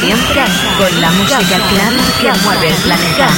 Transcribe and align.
Siempre 0.00 0.44
con 0.78 1.00
la 1.00 1.10
música 1.10 1.58
clara 1.68 1.96
que 2.20 2.32
mueve 2.44 2.68
el 2.68 2.74
planeta. 2.76 3.28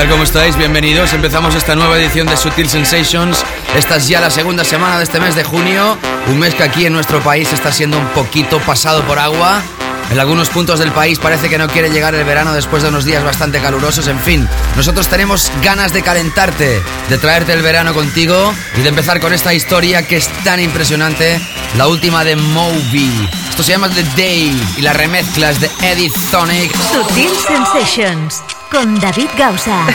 Tal? 0.00 0.08
¿Cómo 0.08 0.22
estáis? 0.22 0.56
Bienvenidos. 0.56 1.12
Empezamos 1.12 1.54
esta 1.54 1.74
nueva 1.74 1.98
edición 1.98 2.26
de 2.26 2.36
Sutil 2.36 2.68
Sensations. 2.68 3.44
Esta 3.76 3.96
es 3.96 4.08
ya 4.08 4.20
la 4.20 4.30
segunda 4.30 4.64
semana 4.64 4.96
de 4.96 5.04
este 5.04 5.20
mes 5.20 5.34
de 5.34 5.44
junio. 5.44 5.98
Un 6.28 6.38
mes 6.38 6.54
que 6.54 6.62
aquí 6.62 6.86
en 6.86 6.92
nuestro 6.92 7.20
país 7.20 7.52
está 7.52 7.70
siendo 7.70 7.98
un 7.98 8.06
poquito 8.08 8.60
pasado 8.60 9.02
por 9.02 9.18
agua. 9.18 9.62
En 10.10 10.18
algunos 10.18 10.48
puntos 10.48 10.78
del 10.78 10.90
país 10.92 11.18
parece 11.18 11.50
que 11.50 11.58
no 11.58 11.68
quiere 11.68 11.90
llegar 11.90 12.14
el 12.14 12.24
verano 12.24 12.54
después 12.54 12.82
de 12.82 12.88
unos 12.88 13.04
días 13.04 13.22
bastante 13.24 13.60
calurosos. 13.60 14.06
En 14.08 14.18
fin, 14.18 14.48
nosotros 14.74 15.08
tenemos 15.08 15.52
ganas 15.62 15.92
de 15.92 16.02
calentarte, 16.02 16.82
de 17.08 17.18
traerte 17.18 17.52
el 17.52 17.62
verano 17.62 17.92
contigo 17.92 18.54
y 18.78 18.80
de 18.80 18.88
empezar 18.88 19.20
con 19.20 19.34
esta 19.34 19.52
historia 19.52 20.06
que 20.06 20.16
es 20.16 20.28
tan 20.44 20.60
impresionante, 20.60 21.40
la 21.76 21.88
última 21.88 22.24
de 22.24 22.36
Moby. 22.36 23.28
Esto 23.50 23.62
se 23.62 23.72
llama 23.72 23.90
The 23.90 24.04
Day 24.16 24.62
y 24.78 24.82
la 24.82 24.94
remezcla 24.94 25.50
es 25.50 25.60
de 25.60 25.70
Eddie 25.82 26.10
Thonic. 26.30 26.72
Sutil 26.92 27.30
Sensations 27.46 28.42
con 28.70 28.98
David 29.00 29.28
Gausa. 29.36 29.86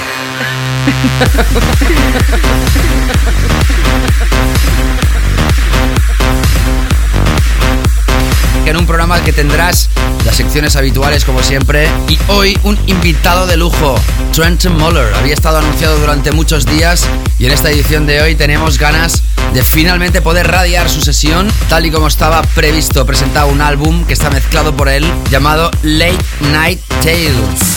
en 8.65 8.77
un 8.77 8.87
programa 8.87 9.23
que 9.23 9.31
tendrás 9.31 9.89
las 10.25 10.35
secciones 10.35 10.75
habituales 10.75 11.23
como 11.23 11.43
siempre 11.43 11.87
y 12.09 12.17
hoy 12.29 12.57
un 12.63 12.77
invitado 12.87 13.45
de 13.45 13.57
lujo, 13.57 13.95
Trenton 14.33 14.75
Muller. 14.77 15.13
Había 15.13 15.35
estado 15.35 15.59
anunciado 15.59 15.99
durante 15.99 16.31
muchos 16.31 16.65
días 16.65 17.07
y 17.37 17.45
en 17.45 17.51
esta 17.51 17.69
edición 17.69 18.07
de 18.07 18.21
hoy 18.21 18.35
tenemos 18.35 18.79
ganas 18.79 19.21
de 19.53 19.63
finalmente 19.63 20.21
poder 20.21 20.47
radiar 20.47 20.89
su 20.89 21.01
sesión 21.01 21.47
tal 21.69 21.85
y 21.85 21.91
como 21.91 22.07
estaba 22.07 22.41
previsto. 22.41 23.05
Presentado 23.05 23.47
un 23.47 23.61
álbum 23.61 24.03
que 24.05 24.13
está 24.13 24.29
mezclado 24.31 24.75
por 24.75 24.89
él 24.89 25.05
llamado 25.29 25.69
Late 25.83 26.17
Night 26.51 26.81
Tales. 27.03 27.74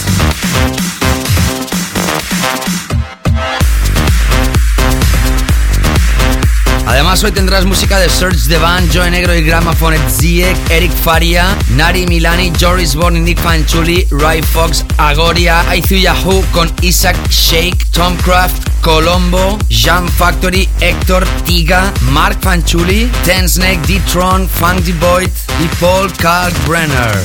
Además, 7.09 7.25
hoy 7.25 7.33
tendrás 7.33 7.65
música 7.65 7.99
de 7.99 8.11
Serge 8.11 8.51
Devan, 8.51 8.87
Joe 8.93 9.11
Negro 9.11 9.35
y 9.35 9.43
Gramophone 9.43 9.97
Ziek, 10.11 10.55
Eric 10.69 10.93
Faria, 10.93 11.57
Nari 11.71 12.07
Milani, 12.07 12.53
Joris 12.61 12.95
Born 12.95 13.25
Nick 13.25 13.41
Fanchuli, 13.41 14.07
Ray 14.11 14.43
Fox, 14.43 14.85
Agoria, 14.99 15.61
Aizu 15.71 15.95
Yahoo 15.95 16.45
con 16.53 16.71
Isaac 16.83 17.17
Shake, 17.31 17.83
Tom 17.93 18.15
Craft, 18.19 18.63
Colombo, 18.83 19.57
Jam 19.71 20.07
Factory, 20.07 20.69
Héctor 20.81 21.27
Tiga, 21.47 21.91
Mark 22.11 22.37
Fanchuli, 22.43 23.11
Ten 23.25 23.49
Snake, 23.49 23.81
D-Tron, 23.87 24.47
Funky 24.47 24.93
Boy 24.93 25.25
y 25.65 25.77
Paul 25.81 26.13
Kalkbrenner. 26.13 27.17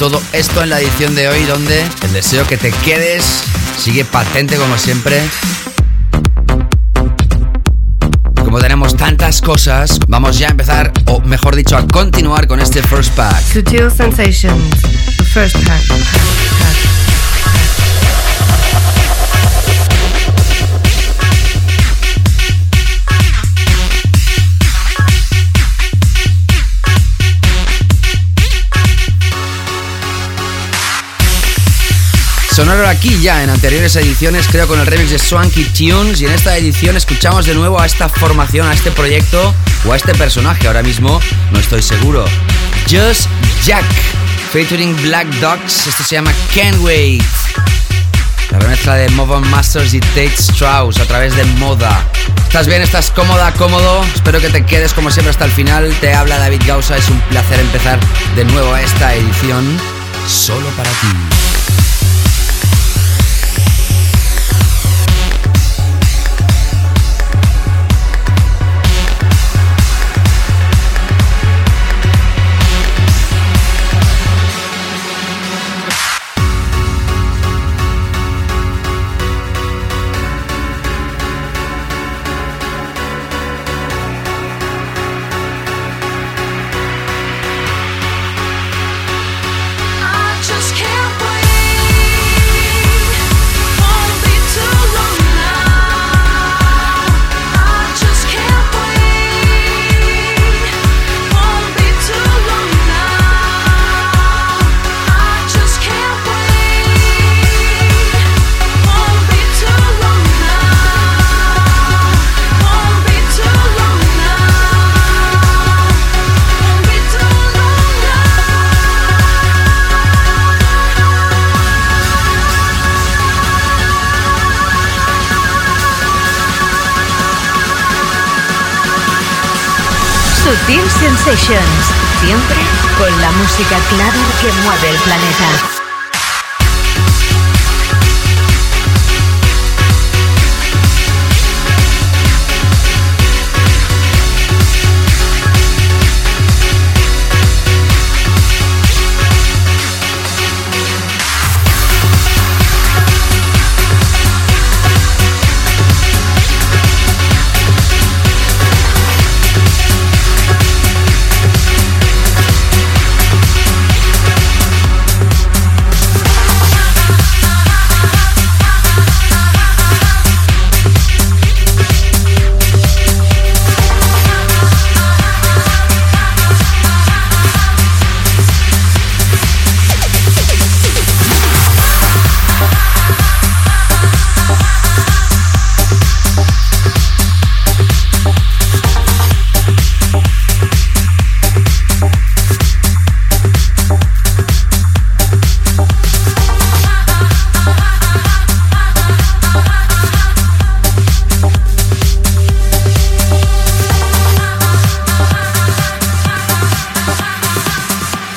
Todo 0.00 0.20
esto 0.32 0.60
en 0.60 0.70
la 0.70 0.80
edición 0.80 1.14
de 1.14 1.28
hoy 1.28 1.44
donde 1.44 1.86
el 2.02 2.12
deseo 2.12 2.44
que 2.48 2.56
te 2.56 2.72
quedes 2.84 3.44
sigue 3.78 4.04
patente 4.04 4.56
como 4.56 4.76
siempre 4.76 5.22
como 8.54 8.62
tenemos 8.62 8.96
tantas 8.96 9.40
cosas, 9.40 9.98
vamos 10.06 10.38
ya 10.38 10.46
a 10.46 10.50
empezar, 10.52 10.92
o 11.06 11.20
mejor 11.20 11.56
dicho, 11.56 11.76
a 11.76 11.84
continuar 11.88 12.46
con 12.46 12.60
este 12.60 12.84
first 12.84 13.12
pack. 13.16 13.34
Sonaron 32.54 32.86
aquí 32.86 33.20
ya 33.20 33.42
en 33.42 33.50
anteriores 33.50 33.96
ediciones, 33.96 34.46
creo 34.46 34.68
con 34.68 34.78
el 34.78 34.86
remix 34.86 35.10
de 35.10 35.18
Swanky 35.18 35.64
Tunes 35.64 36.20
y 36.20 36.26
en 36.26 36.30
esta 36.30 36.56
edición 36.56 36.96
escuchamos 36.96 37.46
de 37.46 37.54
nuevo 37.54 37.80
a 37.80 37.84
esta 37.84 38.08
formación, 38.08 38.68
a 38.68 38.72
este 38.72 38.92
proyecto 38.92 39.52
o 39.84 39.92
a 39.92 39.96
este 39.96 40.14
personaje, 40.14 40.68
ahora 40.68 40.84
mismo 40.84 41.20
no 41.50 41.58
estoy 41.58 41.82
seguro. 41.82 42.24
Just 42.88 43.28
Jack, 43.64 43.84
featuring 44.52 44.94
Black 45.02 45.26
Dogs, 45.40 45.88
esto 45.88 46.04
se 46.04 46.14
llama 46.14 46.32
Can't 46.54 46.80
Wait. 46.82 47.24
La 48.52 48.60
remezcla 48.60 48.94
de 48.94 49.08
Movan 49.08 49.50
Masters 49.50 49.92
y 49.92 49.98
Tate 49.98 50.36
Strauss 50.38 51.00
a 51.00 51.06
través 51.06 51.34
de 51.34 51.42
Moda. 51.58 52.08
¿Estás 52.46 52.68
bien? 52.68 52.82
¿Estás 52.82 53.10
cómoda? 53.10 53.52
¿Cómodo? 53.54 54.04
Espero 54.14 54.40
que 54.40 54.50
te 54.50 54.64
quedes 54.64 54.92
como 54.92 55.10
siempre 55.10 55.32
hasta 55.32 55.46
el 55.46 55.50
final. 55.50 55.92
Te 56.00 56.14
habla 56.14 56.38
David 56.38 56.62
Gausa, 56.64 56.96
es 56.96 57.08
un 57.08 57.20
placer 57.22 57.58
empezar 57.58 57.98
de 58.36 58.44
nuevo 58.44 58.76
esta 58.76 59.12
edición 59.12 59.76
solo 60.28 60.68
para 60.76 60.90
ti. 60.90 61.08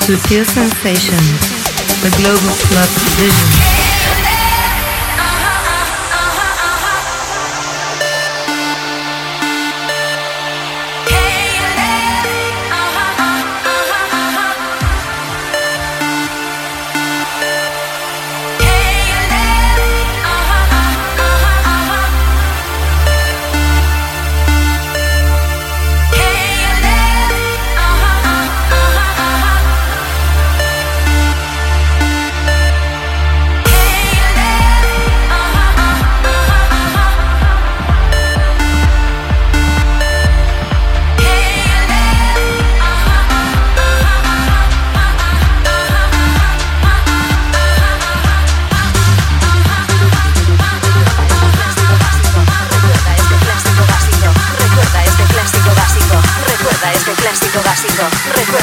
Sutil 0.08 0.42
Sensations, 0.42 1.27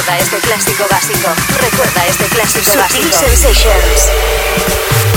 Recuerda 0.06 0.24
este 0.24 0.38
clásico 0.38 0.86
básico. 0.88 1.34
Recuerda 1.60 2.06
este 2.06 2.26
clásico 2.26 2.64
Sutil 2.64 3.10
básico. 3.10 3.18
Sensations. 3.18 5.15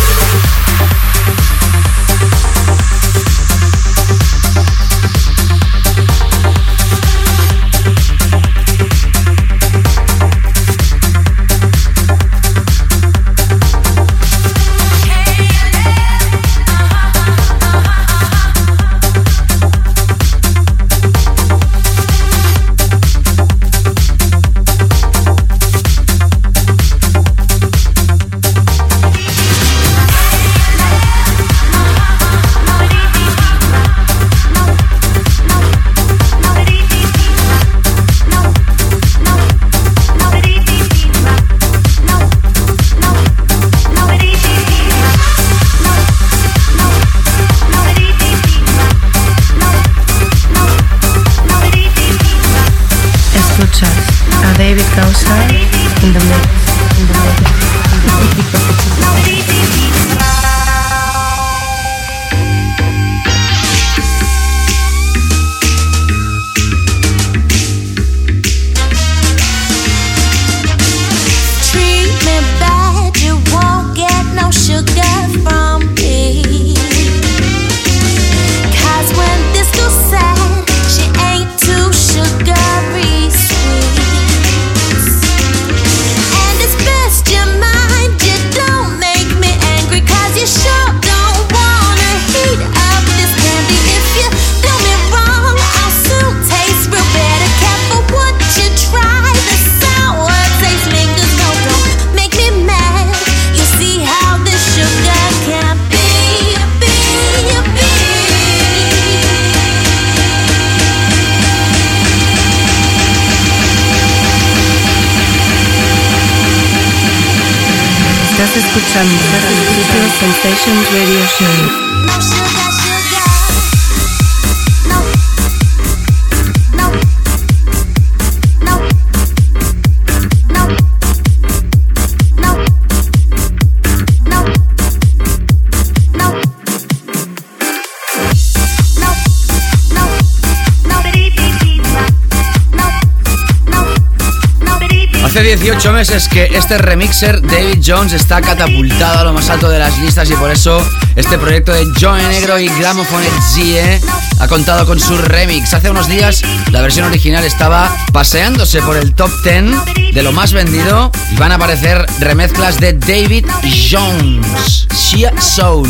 Hace 145.88 145.96
18 145.96 146.12
meses 146.12 146.28
que 146.28 146.44
este 146.54 146.76
remixer 146.76 147.40
David 147.40 147.82
Jones 147.82 148.12
está 148.12 148.42
catapultado 148.42 149.20
a 149.20 149.24
lo 149.24 149.32
más 149.32 149.48
alto 149.48 149.70
de 149.70 149.78
las 149.78 149.96
listas 149.98 150.28
y 150.28 150.34
por 150.34 150.50
eso 150.50 150.86
este 151.16 151.38
proyecto 151.38 151.72
de 151.72 151.86
Joe 151.98 152.22
Negro 152.28 152.58
y 152.58 152.68
Gramophone 152.68 153.24
ZE 153.54 153.98
ha 154.38 154.48
contado 154.48 154.84
con 154.84 155.00
su 155.00 155.16
remix. 155.16 155.72
Hace 155.72 155.90
unos 155.90 156.06
días 156.06 156.42
la 156.72 156.82
versión 156.82 157.06
original 157.06 157.42
estaba 157.42 157.90
paseándose 158.12 158.82
por 158.82 158.98
el 158.98 159.14
top 159.14 159.30
10 159.42 160.12
de 160.12 160.22
lo 160.22 160.32
más 160.32 160.52
vendido 160.52 161.10
y 161.32 161.36
van 161.36 161.52
a 161.52 161.54
aparecer 161.54 162.04
remezclas 162.20 162.78
de 162.80 162.92
David 162.92 163.46
Jones, 163.90 164.88
Shia 164.94 165.32
Soul, 165.40 165.88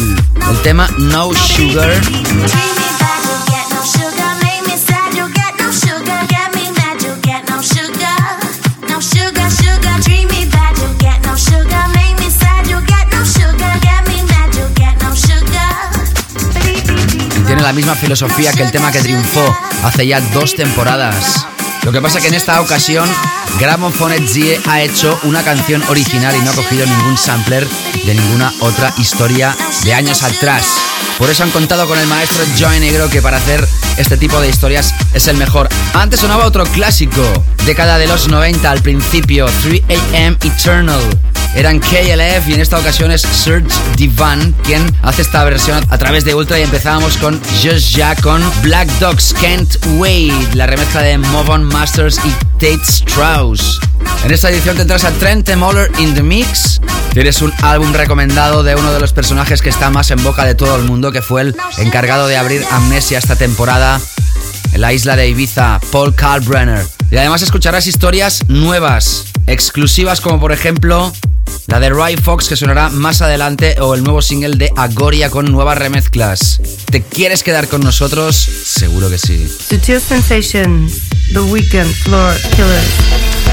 el 0.49 0.63
tema 0.63 0.89
No 0.99 1.35
Sugar. 1.35 2.01
La 17.69 17.75
misma 17.75 17.95
filosofía 17.95 18.51
que 18.55 18.63
el 18.63 18.71
tema 18.71 18.91
que 18.91 19.01
triunfó 19.01 19.55
hace 19.85 20.07
ya 20.07 20.23
dos 20.33 20.55
temporadas. 20.55 21.45
Lo 21.83 21.93
que 21.93 22.01
pasa 22.01 22.19
que 22.19 22.29
en 22.29 22.33
esta 22.33 22.63
ocasión 22.63 23.07
Gramophone 23.61 24.27
Zie 24.27 24.59
ha 24.67 24.81
hecho 24.81 25.21
una 25.25 25.43
canción 25.43 25.83
original 25.91 26.35
y 26.35 26.41
no 26.41 26.51
ha 26.51 26.55
cogido 26.55 26.87
ningún 26.87 27.19
sampler 27.19 27.69
de 28.07 28.15
ninguna 28.15 28.51
otra 28.61 28.95
historia 28.97 29.55
de 29.85 29.93
años 29.93 30.23
atrás. 30.23 30.65
Por 31.19 31.29
eso 31.29 31.43
han 31.43 31.51
contado 31.51 31.87
con 31.87 31.99
el 31.99 32.07
maestro 32.07 32.43
Joy 32.57 32.81
Negro 32.81 33.11
que 33.11 33.21
para 33.21 33.37
hacer 33.37 33.69
este 33.99 34.17
tipo 34.17 34.41
de 34.41 34.49
historias 34.49 34.95
es 35.13 35.29
el 35.29 35.37
mejor. 35.37 35.69
Antes 35.93 36.21
sonaba 36.21 36.47
otro 36.47 36.65
clásico, 36.65 37.23
década 37.67 37.99
de 37.99 38.07
los 38.07 38.29
90 38.29 38.71
al 38.71 38.81
principio, 38.81 39.47
3AM 39.47 40.43
Eternal 40.43 41.03
eran 41.55 41.81
KLF 41.81 42.49
y 42.49 42.55
en 42.55 42.61
esta 42.61 42.79
ocasión 42.79 43.11
es 43.11 43.23
Serge 43.23 43.69
Divan 43.97 44.55
quien 44.65 44.85
hace 45.03 45.23
esta 45.23 45.45
versión 45.45 45.85
a 45.89 45.99
través 45.99 46.25
de 46.25 46.35
Ultra 46.35 46.59
y 46.59 46.63
empezábamos 46.63 47.17
con 47.17 47.41
Just 47.63 47.97
Ya 47.97 48.15
con 48.17 48.43
Black 48.63 48.89
Dogs 48.99 49.35
Can't 49.41 49.77
Wait, 49.97 50.55
la 50.55 50.67
remezcla 50.67 51.03
de 51.03 51.19
Movon 51.19 51.65
Masters 51.65 52.21
y 52.25 52.31
Tate 52.55 52.83
Strauss. 52.89 53.81
En 54.25 54.33
esta 54.33 54.51
edición 54.51 54.77
tendrás 54.77 55.05
a 55.05 55.11
Trent 55.13 55.49
Moller 55.57 55.91
in 55.99 56.15
the 56.15 56.23
Mix. 56.23 56.81
Tienes 57.13 57.41
un 57.41 57.53
álbum 57.63 57.93
recomendado 57.93 58.63
de 58.63 58.75
uno 58.75 58.93
de 58.93 59.01
los 59.01 59.13
personajes 59.13 59.63
que 59.63 59.69
está 59.69 59.91
más 59.91 60.11
en 60.11 60.23
boca 60.23 60.45
de 60.45 60.55
todo 60.55 60.77
el 60.77 60.85
mundo, 60.85 61.13
que 61.13 61.23
fue 61.23 61.43
el 61.43 61.57
encargado 61.79 62.27
de 62.27 62.37
abrir 62.37 62.65
Amnesia 62.71 63.19
esta 63.19 63.37
temporada 63.37 64.01
en 64.73 64.81
la 64.81 64.93
isla 64.93 65.17
de 65.17 65.29
Ibiza, 65.29 65.81
Paul 65.91 66.15
Kalbrenner. 66.15 66.87
Y 67.11 67.17
además 67.17 67.43
escucharás 67.43 67.87
historias 67.87 68.45
nuevas, 68.49 69.25
exclusivas 69.47 70.21
como 70.21 70.39
por 70.39 70.53
ejemplo 70.53 71.13
la 71.67 71.81
de 71.81 71.91
Ray 71.91 72.17
Fox 72.17 72.49
que 72.49 72.57
sonará 72.57 72.89
más 72.89 73.23
adelante 73.23 73.77
o 73.81 73.95
el 73.95 74.03
nuevo 74.03 74.23
single 74.23 74.57
de 74.57 74.73
Agoria 74.77 75.31
con 75.31 75.47
nuevas 75.47 75.79
remezclas. 75.79 76.61
¿Te 76.91 77.03
quieres 77.03 77.43
quedar 77.43 77.69
con 77.69 77.81
nosotros? 77.81 78.37
Seguro 78.37 79.11
que 79.11 79.19
sí. 79.19 79.49
Sutil 79.49 80.01
Sensations, 80.01 81.01
The 81.33 81.41
Weekend, 81.41 81.93
Floor 81.95 82.35
Killers. 82.57 83.48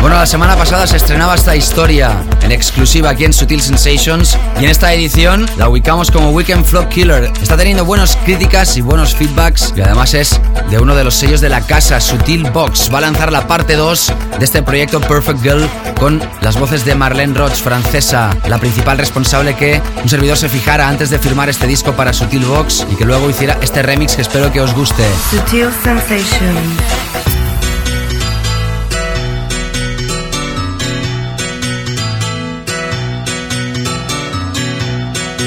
Bueno, 0.00 0.16
la 0.16 0.26
semana 0.26 0.56
pasada 0.56 0.86
se 0.86 0.96
estrenaba 0.96 1.34
esta 1.34 1.54
historia 1.54 2.22
en 2.42 2.52
exclusiva 2.52 3.10
aquí 3.10 3.26
en 3.26 3.34
Sutil 3.34 3.60
Sensations 3.60 4.38
y 4.58 4.64
en 4.64 4.70
esta 4.70 4.94
edición 4.94 5.44
la 5.58 5.68
ubicamos 5.68 6.10
como 6.10 6.30
Weekend 6.30 6.64
Flock 6.64 6.88
Killer. 6.88 7.30
Está 7.42 7.58
teniendo 7.58 7.84
buenas 7.84 8.16
críticas 8.24 8.78
y 8.78 8.80
buenos 8.80 9.14
feedbacks 9.14 9.74
y 9.76 9.82
además 9.82 10.14
es 10.14 10.40
de 10.70 10.78
uno 10.78 10.94
de 10.94 11.04
los 11.04 11.14
sellos 11.14 11.42
de 11.42 11.50
la 11.50 11.60
casa, 11.60 12.00
Sutil 12.00 12.50
Box. 12.50 12.90
Va 12.92 12.98
a 12.98 13.02
lanzar 13.02 13.30
la 13.30 13.46
parte 13.46 13.76
2 13.76 14.12
de 14.38 14.44
este 14.44 14.62
proyecto 14.62 15.02
Perfect 15.02 15.42
Girl 15.42 15.68
con 15.98 16.22
las 16.40 16.58
voces 16.58 16.86
de 16.86 16.94
Marlene 16.94 17.34
Roach, 17.34 17.60
francesa, 17.60 18.34
la 18.48 18.56
principal 18.56 18.96
responsable 18.96 19.54
que 19.54 19.82
un 20.02 20.08
servidor 20.08 20.38
se 20.38 20.48
fijara 20.48 20.88
antes 20.88 21.10
de 21.10 21.18
firmar 21.18 21.50
este 21.50 21.66
disco 21.66 21.92
para 21.92 22.14
Sutil 22.14 22.46
Box 22.46 22.86
y 22.90 22.96
que 22.96 23.04
luego 23.04 23.28
hiciera 23.28 23.58
este 23.60 23.82
remix 23.82 24.16
que 24.16 24.22
espero 24.22 24.50
que 24.50 24.62
os 24.62 24.72
guste. 24.74 25.04
Sutil 25.30 25.68
Sensations. 25.84 27.19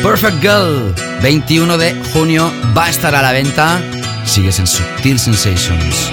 Perfect 0.03 0.41
Girl, 0.41 0.93
21 1.21 1.77
de 1.77 1.95
junio, 2.11 2.51
va 2.75 2.85
a 2.85 2.89
estar 2.89 3.15
a 3.15 3.21
la 3.21 3.31
venta. 3.31 3.79
Sigues 4.25 4.59
en 4.59 4.67
Sutil 4.67 5.17
Sensations. 5.17 6.11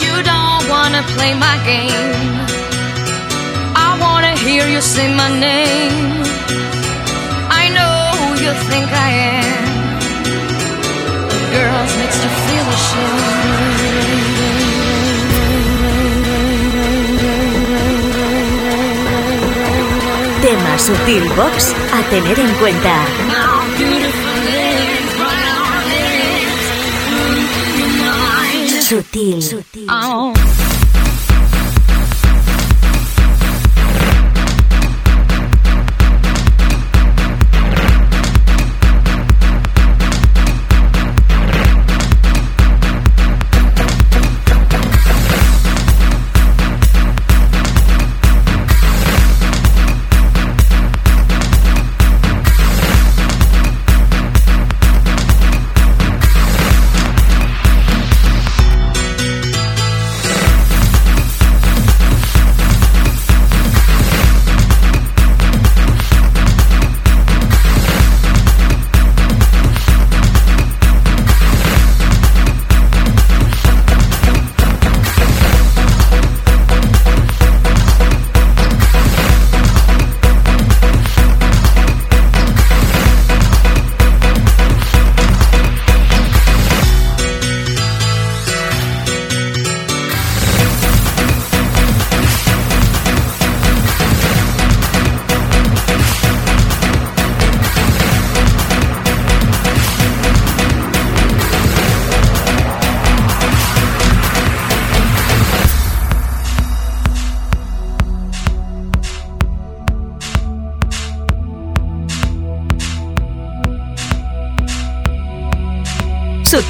You 0.00 0.22
don't 0.22 0.68
wanna 0.70 1.02
play 1.16 1.34
my 1.34 1.58
game. 1.66 2.46
I 3.74 3.98
wanna 4.00 4.36
hear 4.36 4.68
you 4.68 4.80
say 4.80 5.08
my 5.12 5.28
name. 5.40 6.22
I 7.50 7.68
know 7.70 8.12
who 8.20 8.34
you 8.44 8.52
think 8.70 8.86
I 8.92 9.10
am. 9.10 9.64
Girls 11.52 11.96
makes 11.98 12.22
you 12.22 12.30
feel 12.46 12.66
ashamed. 12.78 14.22
Tema 20.42 20.76
Sutil 20.76 21.28
Box 21.36 21.72
a 21.92 22.02
tener 22.10 22.38
en 22.40 22.52
cuenta. 22.54 23.31
Sutil. 28.92 29.40
Sutil. 29.40 29.86
Oh. 29.88 30.71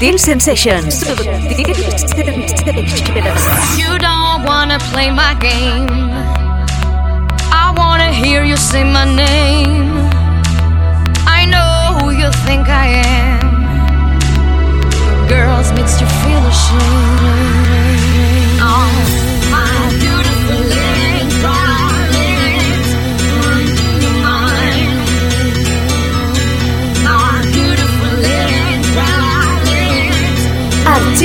Sutil 0.03 0.19
Sensations. 0.19 1.05
You 3.79 3.99
don't 3.99 4.43
wanna 4.43 4.81
play 4.91 5.13
my 5.13 5.35
game. 5.35 6.11
I 7.53 7.73
wanna 7.77 8.13
hear 8.13 8.43
you 8.43 8.57
say 8.57 8.83
my 8.83 9.05
name. 9.05 10.11
I 11.25 11.47
know 11.47 11.99
who 12.01 12.11
you 12.11 12.33
think 12.47 12.69
I 12.69 12.87
am. 13.07 13.43
Girls 15.29 15.71
makes 15.73 16.01
you 16.01 16.09
feel 16.09 16.45
ashamed. 16.53 17.52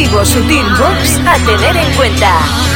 Archivo 0.08 0.24
Sutil 0.24 0.64
Box 0.80 1.20
a 1.26 1.36
tener 1.46 1.76
en 1.76 1.94
cuenta. 1.96 2.67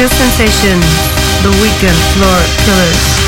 Sutil 0.00 0.16
Sensations, 0.16 0.86
The 1.42 1.50
Weekend 1.60 1.98
Floor 2.14 2.40
Killers. 2.64 3.19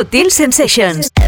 Sutil 0.00 0.30
Sensations. 0.30 1.19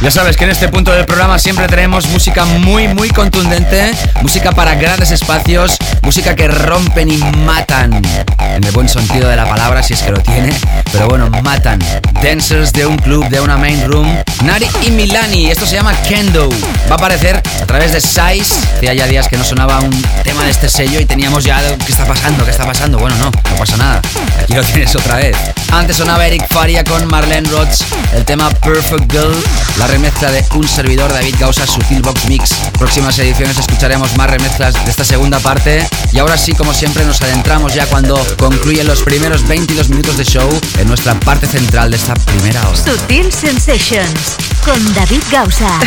Ya 0.00 0.12
sabes 0.12 0.36
que 0.36 0.44
en 0.44 0.50
este 0.50 0.68
punto 0.68 0.92
del 0.92 1.06
programa 1.06 1.40
siempre 1.40 1.66
tenemos 1.66 2.06
música 2.08 2.44
muy, 2.44 2.86
muy 2.86 3.10
contundente, 3.10 3.92
música 4.22 4.52
para 4.52 4.76
grandes 4.76 5.10
espacios, 5.10 5.76
música 6.02 6.36
que 6.36 6.46
rompen 6.46 7.10
y 7.10 7.16
matan, 7.16 8.00
en 8.38 8.64
el 8.64 8.70
buen 8.70 8.88
sentido 8.88 9.28
de 9.28 9.34
la 9.34 9.44
palabra, 9.46 9.82
si 9.82 9.94
es 9.94 10.02
que 10.02 10.12
lo 10.12 10.20
tiene, 10.20 10.54
pero 10.92 11.08
bueno, 11.08 11.28
matan. 11.42 11.80
Dancers 12.22 12.72
de 12.72 12.86
un 12.86 12.96
club, 12.96 13.28
de 13.28 13.40
una 13.40 13.56
main 13.56 13.84
room, 13.86 14.08
Nari 14.44 14.68
y 14.82 14.90
Milani, 14.90 15.50
esto 15.50 15.66
se 15.66 15.74
llama 15.74 15.92
Kendo. 16.02 16.48
Va 16.88 16.92
a 16.92 16.94
aparecer 16.94 17.36
a 17.36 17.66
través 17.66 17.92
de 17.92 18.00
Size, 18.00 18.54
hacía 18.76 18.94
ya 18.94 19.06
días 19.06 19.28
que 19.28 19.36
no 19.36 19.44
sonaba 19.44 19.80
un 19.80 20.02
tema 20.22 20.44
de 20.44 20.50
este 20.50 20.68
sello 20.68 21.00
y 21.00 21.06
teníamos 21.06 21.44
ya, 21.44 21.60
¿qué 21.84 21.92
está 21.92 22.04
pasando? 22.06 22.44
¿Qué 22.44 22.52
está 22.52 22.64
pasando? 22.64 22.98
Bueno, 22.98 23.16
no, 23.16 23.26
no 23.30 23.56
pasa 23.58 23.76
nada, 23.76 24.00
aquí 24.42 24.54
lo 24.54 24.62
tienes 24.64 24.94
otra 24.94 25.16
vez. 25.16 25.36
Antes 25.72 25.96
sonaba 25.96 26.26
Eric 26.26 26.46
Faria 26.48 26.84
con 26.84 27.06
Marlene 27.08 27.48
Roach, 27.50 27.82
el 28.14 28.24
tema 28.24 28.48
Perfect 28.50 29.12
Girl, 29.12 29.44
la 29.78 29.86
remezcla 29.86 30.30
de 30.32 30.44
un 30.54 30.66
servidor 30.66 31.12
David 31.12 31.36
Gausa 31.38 31.66
Sutil 31.66 32.02
Box 32.02 32.26
Mix. 32.26 32.50
Próximas 32.78 33.18
ediciones 33.18 33.56
escucharemos 33.58 34.16
más 34.16 34.28
remezclas 34.28 34.74
de 34.84 34.90
esta 34.90 35.04
segunda 35.04 35.38
parte. 35.38 35.86
Y 36.12 36.18
ahora 36.18 36.36
sí, 36.36 36.52
como 36.52 36.74
siempre, 36.74 37.04
nos 37.04 37.22
adentramos 37.22 37.74
ya 37.74 37.86
cuando 37.86 38.20
concluyen 38.36 38.86
los 38.86 39.02
primeros 39.02 39.46
22 39.46 39.88
minutos 39.88 40.16
de 40.16 40.24
show 40.24 40.48
en 40.78 40.88
nuestra 40.88 41.14
parte 41.20 41.46
central 41.46 41.90
de 41.90 41.96
esta 41.96 42.14
primera 42.14 42.66
hora. 42.68 42.76
Sutil 42.76 43.32
Sensations 43.32 44.36
con 44.64 44.94
David 44.94 45.22
Gausa. 45.30 45.80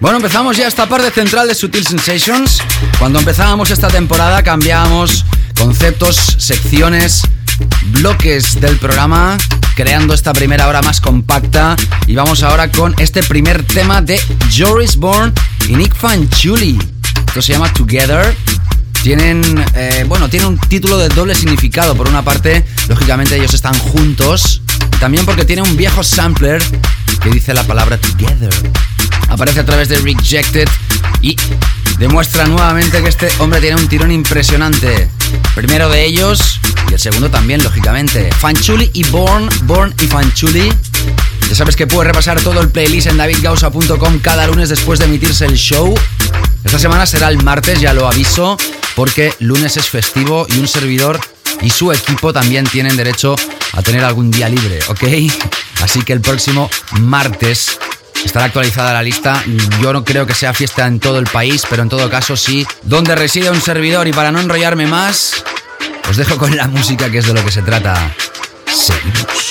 Bueno, 0.00 0.18
empezamos 0.18 0.56
ya 0.56 0.68
esta 0.68 0.88
parte 0.88 1.10
central 1.10 1.48
de 1.48 1.54
Sutil 1.54 1.84
Sensations. 1.84 2.62
Cuando 2.98 3.18
empezábamos 3.18 3.70
esta 3.70 3.88
temporada 3.88 4.42
cambiábamos 4.42 5.24
conceptos, 5.58 6.16
secciones, 6.38 7.22
bloques 8.00 8.60
del 8.60 8.76
programa, 8.76 9.36
creando 9.74 10.14
esta 10.14 10.32
primera 10.32 10.68
hora 10.68 10.80
más 10.82 11.00
compacta. 11.00 11.76
Y 12.06 12.14
vamos 12.14 12.42
ahora 12.42 12.70
con 12.70 12.94
este 12.98 13.22
primer 13.22 13.64
tema 13.64 14.00
de 14.00 14.20
Joris 14.56 14.96
Bourne 14.96 15.32
y 15.68 15.74
Nick 15.74 15.94
Fanchuli. 15.94 16.78
Esto 17.26 17.42
se 17.42 17.52
llama 17.52 17.72
Together. 17.72 18.34
Tienen, 19.02 19.42
eh, 19.74 20.04
bueno, 20.08 20.28
tiene 20.28 20.46
un 20.46 20.58
título 20.58 20.96
de 20.96 21.08
doble 21.08 21.34
significado. 21.34 21.94
Por 21.96 22.08
una 22.08 22.22
parte, 22.22 22.64
lógicamente 22.88 23.36
ellos 23.36 23.54
están 23.54 23.76
juntos. 23.78 24.62
También 25.00 25.26
porque 25.26 25.44
tiene 25.44 25.62
un 25.62 25.76
viejo 25.76 26.02
sampler 26.02 26.62
que 27.22 27.30
dice 27.30 27.52
la 27.52 27.64
palabra 27.64 27.98
Together 27.98 28.50
aparece 29.28 29.60
a 29.60 29.64
través 29.64 29.88
de 29.88 29.98
Rejected 29.98 30.68
y 31.20 31.36
demuestra 31.98 32.46
nuevamente 32.46 33.02
que 33.02 33.08
este 33.08 33.28
hombre 33.38 33.60
tiene 33.60 33.76
un 33.76 33.88
tirón 33.88 34.10
impresionante. 34.10 35.08
Primero 35.54 35.88
de 35.88 36.04
ellos 36.04 36.60
y 36.90 36.94
el 36.94 37.00
segundo 37.00 37.30
también, 37.30 37.62
lógicamente. 37.62 38.30
Fanchuli 38.32 38.90
y 38.94 39.04
Born, 39.10 39.48
Born 39.62 39.94
y 40.00 40.06
Fanchuli. 40.06 40.72
Ya 41.48 41.54
sabes 41.54 41.76
que 41.76 41.86
puedes 41.86 42.06
repasar 42.06 42.40
todo 42.40 42.60
el 42.60 42.70
playlist 42.70 43.08
en 43.08 43.16
davidgausa.com 43.16 44.18
cada 44.20 44.46
lunes 44.46 44.68
después 44.68 44.98
de 44.98 45.06
emitirse 45.06 45.46
el 45.46 45.56
show. 45.56 45.94
Esta 46.64 46.78
semana 46.78 47.06
será 47.06 47.28
el 47.28 47.42
martes, 47.42 47.80
ya 47.80 47.94
lo 47.94 48.08
aviso, 48.08 48.56
porque 48.94 49.32
lunes 49.38 49.76
es 49.76 49.88
festivo 49.88 50.46
y 50.48 50.58
un 50.58 50.68
servidor 50.68 51.18
y 51.62 51.70
su 51.70 51.92
equipo 51.92 52.32
también 52.32 52.66
tienen 52.66 52.96
derecho 52.96 53.34
a 53.72 53.82
tener 53.82 54.04
algún 54.04 54.30
día 54.30 54.48
libre, 54.48 54.78
¿ok? 54.88 55.04
Así 55.82 56.02
que 56.02 56.12
el 56.12 56.20
próximo 56.20 56.70
martes 57.00 57.78
Estará 58.24 58.46
actualizada 58.46 58.92
la 58.92 59.02
lista. 59.02 59.42
Yo 59.80 59.92
no 59.92 60.04
creo 60.04 60.26
que 60.26 60.34
sea 60.34 60.52
fiesta 60.52 60.86
en 60.86 61.00
todo 61.00 61.18
el 61.18 61.26
país, 61.26 61.64
pero 61.68 61.82
en 61.82 61.88
todo 61.88 62.10
caso 62.10 62.36
sí. 62.36 62.66
Donde 62.82 63.14
reside 63.14 63.50
un 63.50 63.60
servidor 63.60 64.06
y 64.08 64.12
para 64.12 64.32
no 64.32 64.40
enrollarme 64.40 64.86
más, 64.86 65.42
os 66.08 66.16
dejo 66.16 66.36
con 66.36 66.56
la 66.56 66.68
música 66.68 67.10
que 67.10 67.18
es 67.18 67.26
de 67.26 67.34
lo 67.34 67.44
que 67.44 67.52
se 67.52 67.62
trata. 67.62 68.14
Seguimos. 68.66 69.48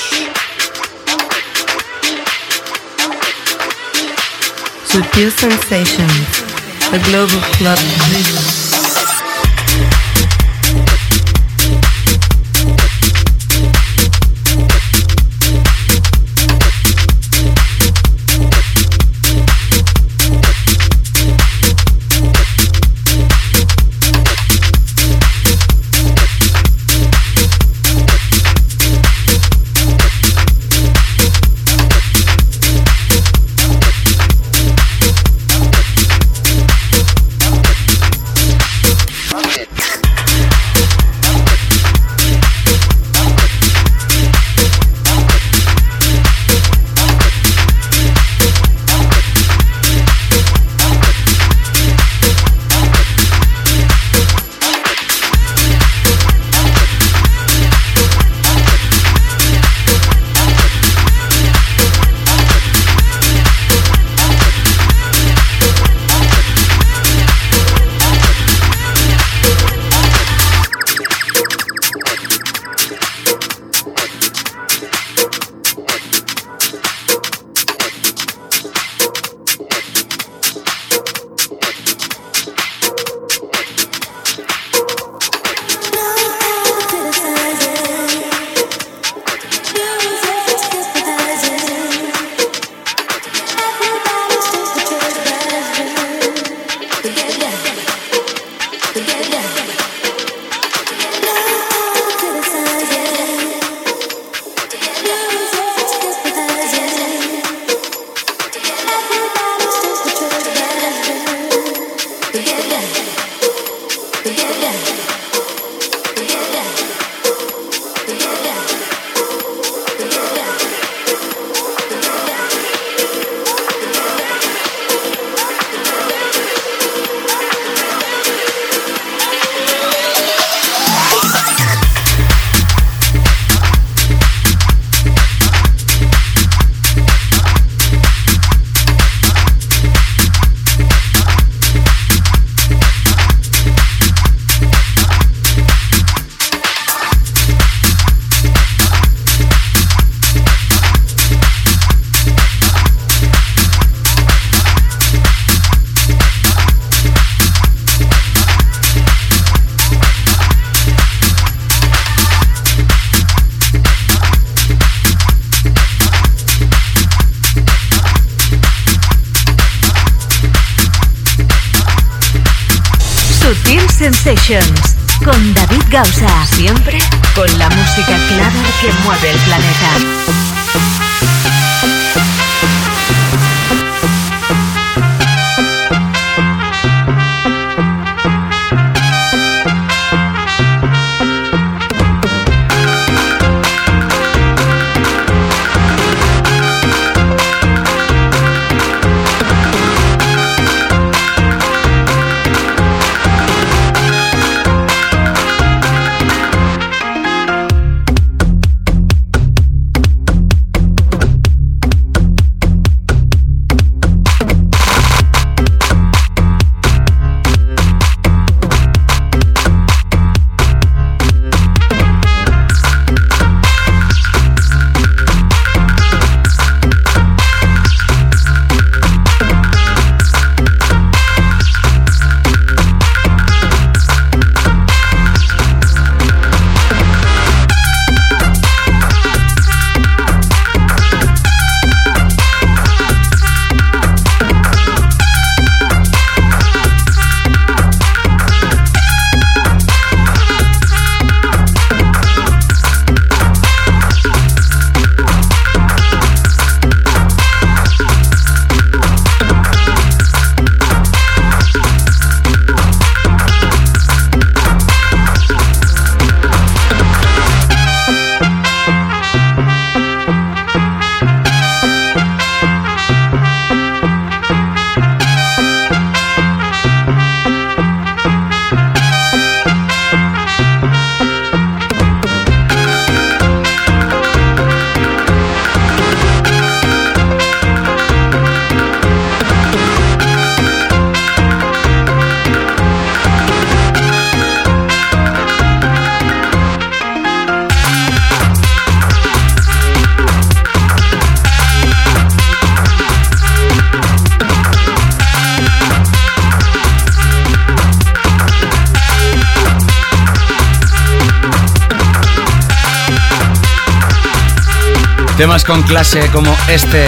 Temas 315.47 315.63
con 315.63 315.81
clase 315.83 316.27
como 316.33 316.53
este 316.67 317.07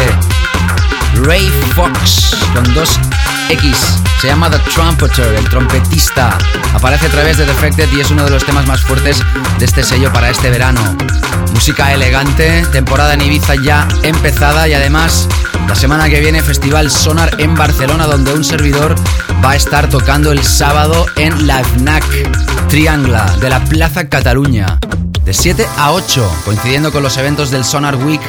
Ray 1.23 1.51
Fox 1.75 2.37
con 2.53 2.73
dos 2.73 2.97
X. 3.49 3.99
Se 4.21 4.27
llama 4.27 4.49
The 4.49 4.59
Trumpeter, 4.73 5.35
el 5.35 5.43
trompetista. 5.49 6.37
Aparece 6.73 7.07
a 7.07 7.09
través 7.09 7.37
de 7.37 7.45
Defected 7.45 7.91
y 7.91 7.99
es 7.99 8.11
uno 8.11 8.23
de 8.23 8.29
los 8.29 8.45
temas 8.45 8.65
más 8.65 8.79
fuertes 8.79 9.21
de 9.57 9.65
este 9.65 9.83
sello 9.83 10.13
para 10.13 10.29
este 10.29 10.49
verano. 10.49 10.79
Música 11.53 11.93
elegante, 11.93 12.65
temporada 12.71 13.13
en 13.13 13.23
Ibiza 13.23 13.55
ya 13.55 13.85
empezada 14.03 14.69
y 14.69 14.73
además 14.73 15.27
la 15.67 15.75
semana 15.75 16.09
que 16.09 16.21
viene 16.21 16.41
Festival 16.41 16.89
Sonar 16.89 17.41
en 17.41 17.55
Barcelona 17.55 18.07
donde 18.07 18.31
un 18.31 18.45
servidor 18.45 18.95
va 19.43 19.51
a 19.51 19.55
estar 19.57 19.89
tocando 19.89 20.31
el 20.31 20.45
sábado 20.45 21.07
en 21.17 21.45
la 21.45 21.61
FNAC 21.61 22.05
Triangla 22.69 23.35
de 23.41 23.49
la 23.49 23.61
Plaza 23.65 24.07
Cataluña 24.07 24.78
de 25.29 25.33
7 25.35 25.67
a 25.77 25.91
8, 25.91 26.41
coincidiendo 26.43 26.91
con 26.91 27.03
los 27.03 27.15
eventos 27.17 27.51
del 27.51 27.63
Sonar 27.63 27.97
Week 27.97 28.21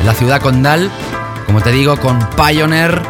en 0.00 0.04
la 0.04 0.14
ciudad 0.14 0.40
condal. 0.40 0.90
Como 1.46 1.60
te 1.60 1.70
digo, 1.70 1.96
con 1.96 2.18
Pioneer 2.30 3.00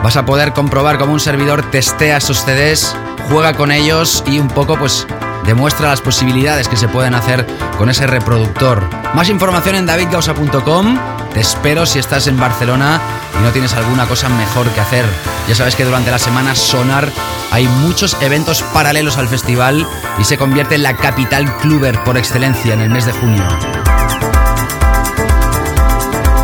vas 0.00 0.16
a 0.16 0.24
poder 0.24 0.52
comprobar 0.52 0.96
cómo 0.96 1.12
un 1.12 1.18
servidor 1.18 1.68
testea 1.72 2.20
sus 2.20 2.44
CDs, 2.44 2.94
juega 3.28 3.54
con 3.54 3.72
ellos 3.72 4.22
y 4.28 4.38
un 4.38 4.46
poco 4.46 4.78
pues 4.78 5.08
demuestra 5.44 5.88
las 5.88 6.02
posibilidades 6.02 6.68
que 6.68 6.76
se 6.76 6.86
pueden 6.86 7.16
hacer 7.16 7.44
con 7.78 7.90
ese 7.90 8.06
reproductor. 8.06 8.88
Más 9.12 9.28
información 9.28 9.74
en 9.74 9.86
davidgausa.com. 9.86 10.96
Te 11.34 11.40
espero 11.40 11.86
si 11.86 11.98
estás 11.98 12.28
en 12.28 12.38
Barcelona 12.38 13.00
y 13.36 13.42
no 13.42 13.50
tienes 13.50 13.74
alguna 13.74 14.06
cosa 14.06 14.28
mejor 14.28 14.68
que 14.68 14.80
hacer. 14.80 15.04
Ya 15.48 15.56
sabes 15.56 15.74
que 15.74 15.84
durante 15.84 16.12
la 16.12 16.20
semana 16.20 16.54
Sonar 16.54 17.08
hay 17.50 17.66
muchos 17.66 18.16
eventos 18.20 18.62
paralelos 18.62 19.18
al 19.18 19.26
festival 19.26 19.84
y 20.18 20.24
se 20.24 20.38
convierte 20.38 20.74
en 20.74 20.82
la 20.82 20.96
capital 20.96 21.50
cluber 21.58 22.02
por 22.04 22.16
excelencia 22.16 22.74
en 22.74 22.80
el 22.80 22.90
mes 22.90 23.06
de 23.06 23.12
junio. 23.12 23.46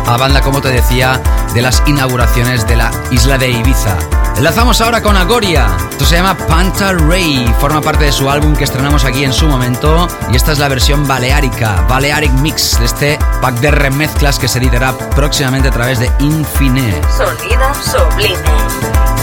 A 0.07 0.17
banda, 0.17 0.41
como 0.41 0.61
te 0.61 0.69
decía, 0.69 1.21
de 1.53 1.61
las 1.61 1.81
inauguraciones 1.85 2.67
de 2.67 2.75
la 2.75 2.91
isla 3.11 3.37
de 3.37 3.49
Ibiza. 3.51 3.97
Enlazamos 4.35 4.81
ahora 4.81 5.01
con 5.01 5.15
Agoria. 5.15 5.67
Esto 5.91 6.05
se 6.05 6.15
llama 6.15 6.35
Panta 6.35 6.93
Ray. 6.93 7.53
Forma 7.59 7.81
parte 7.81 8.05
de 8.05 8.11
su 8.11 8.29
álbum 8.29 8.55
que 8.55 8.63
estrenamos 8.63 9.05
aquí 9.05 9.23
en 9.23 9.33
su 9.33 9.47
momento. 9.47 10.07
Y 10.31 10.35
esta 10.35 10.51
es 10.51 10.59
la 10.59 10.67
versión 10.67 11.07
baleárica, 11.07 11.85
Balearic 11.87 12.31
Mix, 12.33 12.79
de 12.79 12.85
este 12.85 13.19
pack 13.41 13.59
de 13.59 13.71
remezclas 13.71 14.39
que 14.39 14.47
se 14.47 14.59
editará 14.59 14.97
próximamente 14.97 15.69
a 15.69 15.71
través 15.71 15.99
de 15.99 16.11
Infine. 16.19 17.01
Sonido 17.15 17.73
sublime. 17.75 19.20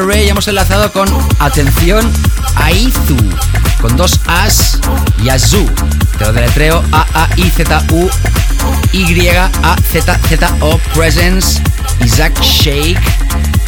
Ray. 0.00 0.28
Hemos 0.28 0.48
enlazado 0.48 0.92
con, 0.92 1.08
atención, 1.38 2.10
Aizu, 2.56 3.16
con 3.80 3.96
dos 3.96 4.20
As 4.26 4.78
y 5.22 5.28
Azu. 5.28 5.68
Te 6.18 6.24
lo 6.24 6.32
deletreo 6.32 6.82
A-A-I-Z-U, 6.92 8.10
Y-A-Z-Z-O, 8.92 10.78
Presence, 10.94 11.62
Isaac 12.04 12.40
Shake. 12.40 13.00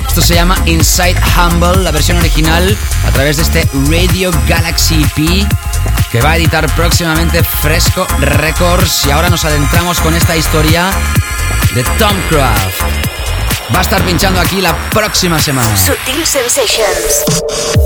Esto 0.09 0.21
se 0.21 0.35
llama 0.35 0.57
Inside 0.67 1.17
Humble, 1.37 1.83
la 1.83 1.91
versión 1.91 2.19
original, 2.19 2.77
a 3.07 3.11
través 3.11 3.37
de 3.37 3.43
este 3.43 3.69
Radio 3.91 4.31
Galaxy 4.49 5.03
EP 5.03 5.47
que 6.13 6.21
va 6.21 6.31
a 6.31 6.37
editar 6.37 6.73
próximamente 6.77 7.43
Fresco 7.43 8.07
Records. 8.21 9.07
Y 9.07 9.11
ahora 9.11 9.29
nos 9.31 9.45
adentramos 9.45 10.01
con 10.01 10.15
esta 10.15 10.37
historia 10.37 10.91
de 11.75 11.83
Tom 11.99 12.17
Craft. 12.31 12.84
Va 13.75 13.79
a 13.79 13.83
estar 13.83 14.01
pinchando 14.03 14.41
aquí 14.41 14.61
la 14.61 14.73
próxima 14.91 15.41
semana. 15.41 15.77
Sutil 15.77 16.25
Sensations. 16.25 17.84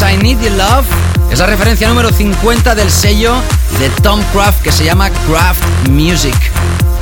I 0.00 0.16
Need 0.16 0.40
Your 0.40 0.52
Love. 0.52 0.86
Es 1.30 1.38
la 1.38 1.46
referencia 1.46 1.86
número 1.86 2.10
50 2.10 2.74
del 2.74 2.90
sello 2.90 3.34
de 3.78 3.90
Tom 4.00 4.20
Craft 4.32 4.62
que 4.62 4.72
se 4.72 4.84
llama 4.84 5.10
Craft 5.28 5.62
Music. 5.90 6.34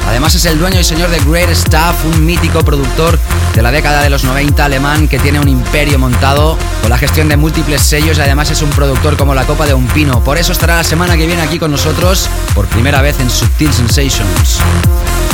Además 0.09 0.35
es 0.35 0.45
el 0.47 0.59
dueño 0.59 0.81
y 0.81 0.85
señor 0.85 1.09
de 1.11 1.21
Great 1.21 1.55
Stuff, 1.55 2.05
un 2.05 2.27
mítico 2.27 2.65
productor 2.65 3.17
de 3.55 3.63
la 3.63 3.71
década 3.71 4.03
de 4.03 4.11
los 4.11 4.25
90 4.25 4.65
alemán 4.65 5.07
que 5.07 5.21
tiene 5.21 5.39
un 5.39 5.49
imperio 5.49 6.01
montado 6.01 6.59
con 6.81 6.91
la 6.91 6.99
gestión 6.99 7.29
de 7.29 7.37
múltiples 7.37 7.81
sellos 7.81 8.19
y 8.19 8.21
además 8.23 8.51
es 8.51 8.61
un 8.61 8.71
productor 8.71 9.17
como 9.17 9.35
la 9.35 9.45
copa 9.45 9.67
de 9.67 9.75
un 9.75 9.87
pino. 9.87 10.25
Por 10.25 10.37
eso 10.37 10.51
estará 10.51 10.77
la 10.77 10.85
semana 10.85 11.17
que 11.17 11.27
viene 11.27 11.43
aquí 11.43 11.61
con 11.61 11.71
nosotros 11.71 12.29
por 12.55 12.67
primera 12.67 13.03
vez 13.03 13.21
en 13.21 13.31
Subtil 13.31 13.73
Sensations. 13.73 14.59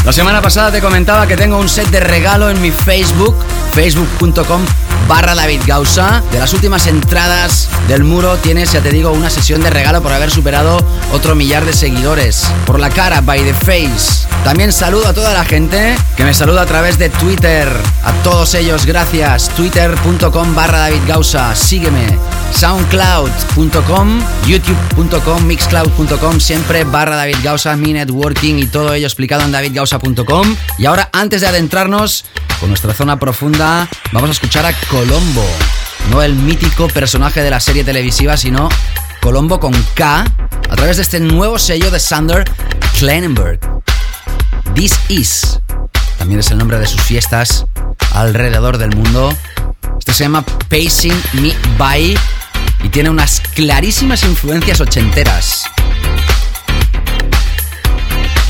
La 0.05 0.13
semana 0.13 0.43
pasada 0.43 0.71
te 0.71 0.83
comentaba 0.83 1.27
que 1.27 1.37
tengo 1.37 1.59
un 1.59 1.71
set 1.71 1.89
de 1.89 2.01
regalo 2.01 2.51
en 2.51 2.61
mi 2.61 2.71
Facebook, 2.71 3.37
facebook.com 3.73 4.63
barra 5.09 5.35
David 5.35 5.63
Gausa. 5.67 6.23
De 6.33 6.39
las 6.39 6.53
últimas 6.53 6.87
entradas 6.87 7.69
del 7.89 8.05
muro 8.05 8.37
tienes, 8.37 8.73
ya 8.73 8.81
te 8.81 8.91
digo, 8.91 9.11
una 9.11 9.31
sesión 9.31 9.63
de 9.63 9.71
regalo 9.71 10.03
por 10.03 10.13
haber 10.13 10.31
superado 10.31 10.79
otro 11.13 11.35
millar 11.35 11.65
de 11.65 11.73
seguidores. 11.73 12.47
Por 12.67 12.81
la 12.81 12.91
cara, 12.91 13.21
by 13.21 13.43
the 13.43 13.55
face. 13.55 14.27
También 14.45 14.73
saludo 14.73 15.09
a 15.09 15.13
toda 15.13 15.35
la 15.35 15.45
gente 15.45 15.97
que 16.17 16.25
me 16.25 16.35
saluda 16.35 16.63
a 16.63 16.67
través 16.67 16.99
de 16.99 17.09
Twitter. 17.11 17.69
A 18.05 18.13
todos 18.23 18.55
ellos, 18.55 18.87
gracias. 18.87 19.49
Twitter.com 19.51 20.55
barra 20.55 20.79
David 20.79 21.03
Gausa. 21.07 21.55
Sígueme. 21.55 22.36
Soundcloud.com, 22.53 24.21
YouTube.com, 24.47 25.47
Mixcloud.com, 25.47 26.41
siempre 26.41 26.85
barra 26.85 27.17
David 27.17 27.37
Gausa, 27.43 27.77
mi 27.77 27.93
networking 27.93 28.55
y 28.59 28.67
todo 28.67 28.95
ello 28.95 29.07
explicado 29.07 29.43
en 29.43 29.53
davidgausa.com. 29.53 30.57
Y 30.79 30.87
ahora, 30.87 31.11
antes 31.13 31.41
de 31.43 31.49
adentrarnos 31.49 32.25
con 32.61 32.71
nuestra 32.71 32.95
zona 32.95 33.19
profunda, 33.19 33.89
vamos 34.13 34.31
a 34.31 34.33
escuchar 34.33 34.65
a 34.67 34.73
Colombo. 34.89 35.45
No 36.11 36.23
el 36.23 36.35
mítico 36.35 36.89
personaje 36.89 37.43
de 37.43 37.51
la 37.51 37.61
serie 37.61 37.85
televisiva, 37.85 38.37
sino 38.37 38.69
Colombo 39.21 39.61
con 39.61 39.73
K, 39.95 40.25
a 40.71 40.77
través 40.77 40.97
de 40.97 41.03
este 41.03 41.21
nuevo 41.21 41.59
sello 41.59 41.91
de 41.91 42.01
Sander 42.01 42.45
Kleinenberg. 42.99 43.61
This 44.75 44.99
Is. 45.09 45.61
También 46.19 46.41
es 46.41 46.51
el 46.51 46.59
nombre 46.59 46.79
de 46.79 46.87
sus 46.87 47.01
fiestas 47.03 47.67
alrededor 48.13 48.79
del 48.79 48.95
mundo. 48.95 49.33
Este 49.99 50.13
se 50.13 50.25
llama 50.25 50.43
Pacing 50.43 51.21
Me 51.35 51.53
By 51.79 52.17
y 52.83 52.89
tiene 52.89 53.11
unas 53.11 53.41
clarísimas 53.41 54.23
influencias 54.25 54.81
ochenteras. 54.81 55.65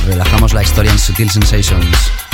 Relajamos 0.07 0.53
la 0.53 0.63
historia 0.63 0.93
en 0.93 0.99
Sutil 0.99 1.31
Sensations. 1.31 2.26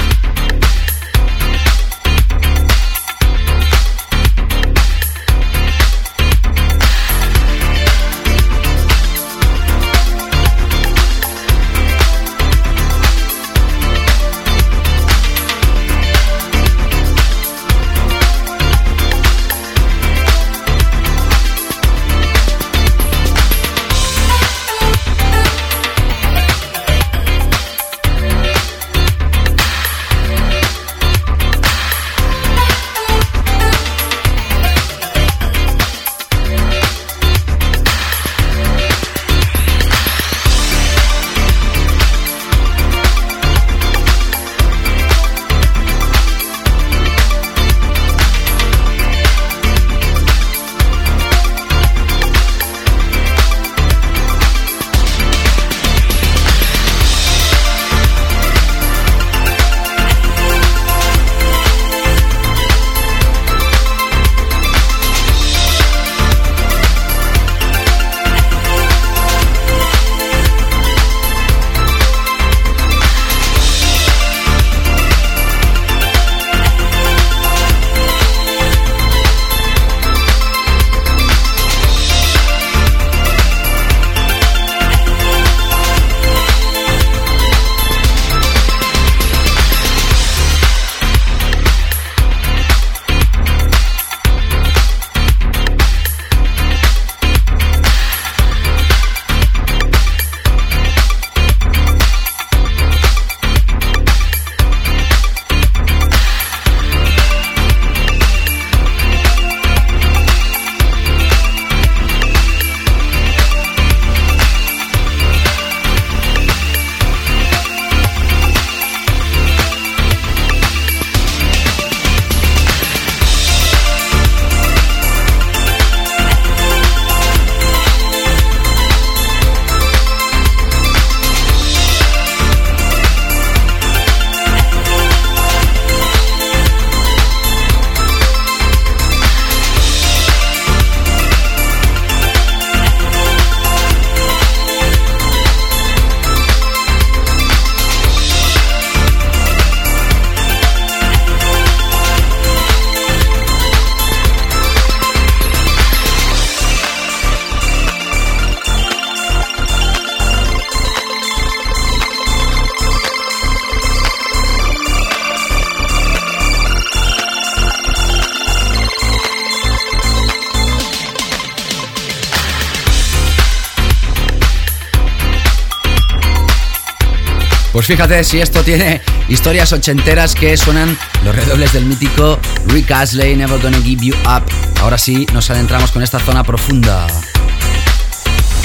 Pues 177.72 177.86
fíjate 177.86 178.22
si 178.22 178.38
esto 178.38 178.62
tiene 178.62 179.00
historias 179.28 179.72
ochenteras 179.72 180.34
que 180.34 180.56
suenan 180.58 180.96
los 181.24 181.34
redobles 181.34 181.72
del 181.72 181.86
mítico 181.86 182.38
Rick 182.66 182.90
Astley, 182.90 183.34
Never 183.34 183.58
Gonna 183.62 183.80
Give 183.80 184.04
You 184.04 184.14
Up. 184.24 184.42
Ahora 184.82 184.98
sí, 184.98 185.26
nos 185.32 185.48
adentramos 185.50 185.90
con 185.90 186.02
esta 186.02 186.18
zona 186.18 186.44
profunda. 186.44 187.06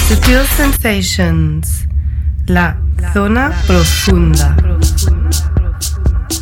Sutil 0.10 0.40
Sensations, 0.58 1.86
la 2.48 2.78
zona 3.14 3.58
profunda. 3.66 4.58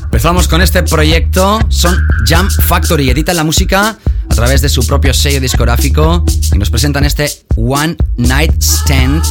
Empezamos 0.05 0.47
con 0.47 0.61
este 0.61 0.81
proyecto, 0.81 1.59
son 1.69 1.95
Jam 2.25 2.49
Factory, 2.49 3.11
editan 3.11 3.35
la 3.35 3.43
música 3.43 3.95
a 4.27 4.35
través 4.35 4.61
de 4.61 4.69
su 4.69 4.87
propio 4.87 5.13
sello 5.13 5.39
discográfico 5.39 6.25
y 6.51 6.57
nos 6.57 6.71
presentan 6.71 7.03
este 7.05 7.29
One 7.57 7.95
Night 8.17 8.59
Stand 8.59 9.23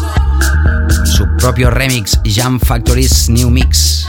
su 1.05 1.26
propio 1.37 1.70
remix 1.70 2.20
Jam 2.24 2.59
Factory's 2.59 3.28
New 3.28 3.51
Mix. 3.51 4.07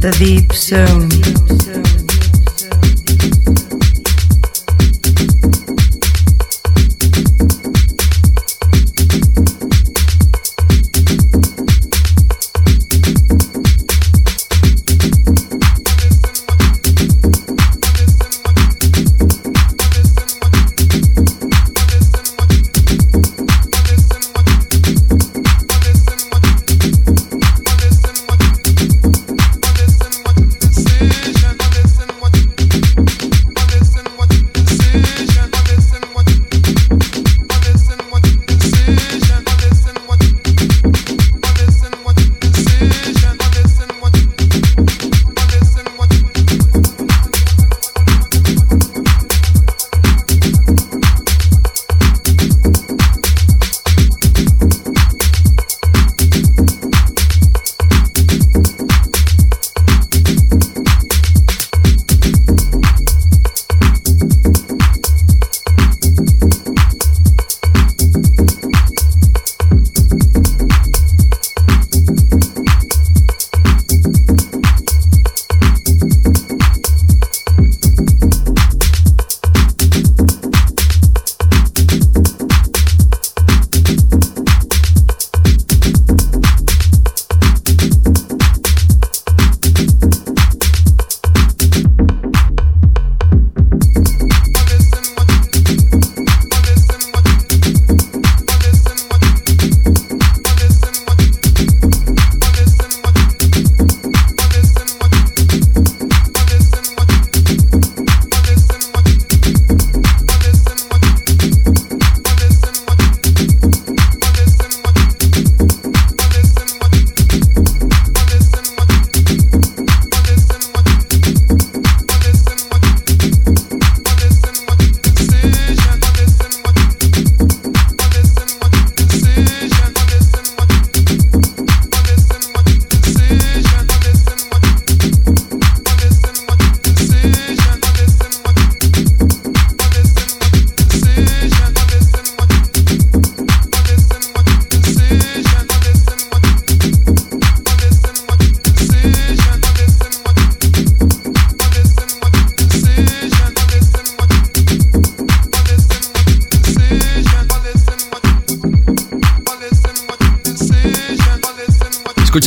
The 0.00 0.16
deep 0.18 0.52
zone. 0.52 1.17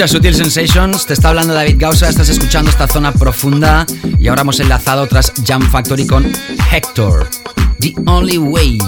Escucha 0.01 0.17
Sutil 0.17 0.33
Sensations, 0.33 1.05
te 1.05 1.13
está 1.13 1.29
hablando 1.29 1.53
David 1.53 1.75
Gausa, 1.77 2.09
estás 2.09 2.27
escuchando 2.27 2.71
esta 2.71 2.87
zona 2.87 3.11
profunda 3.11 3.85
y 4.19 4.29
ahora 4.29 4.41
hemos 4.41 4.59
enlazado 4.59 5.05
tras 5.05 5.31
Jam 5.45 5.61
Factory 5.61 6.07
con 6.07 6.25
Hector, 6.71 7.29
The 7.79 7.93
Only 8.07 8.39
Way, 8.39 8.79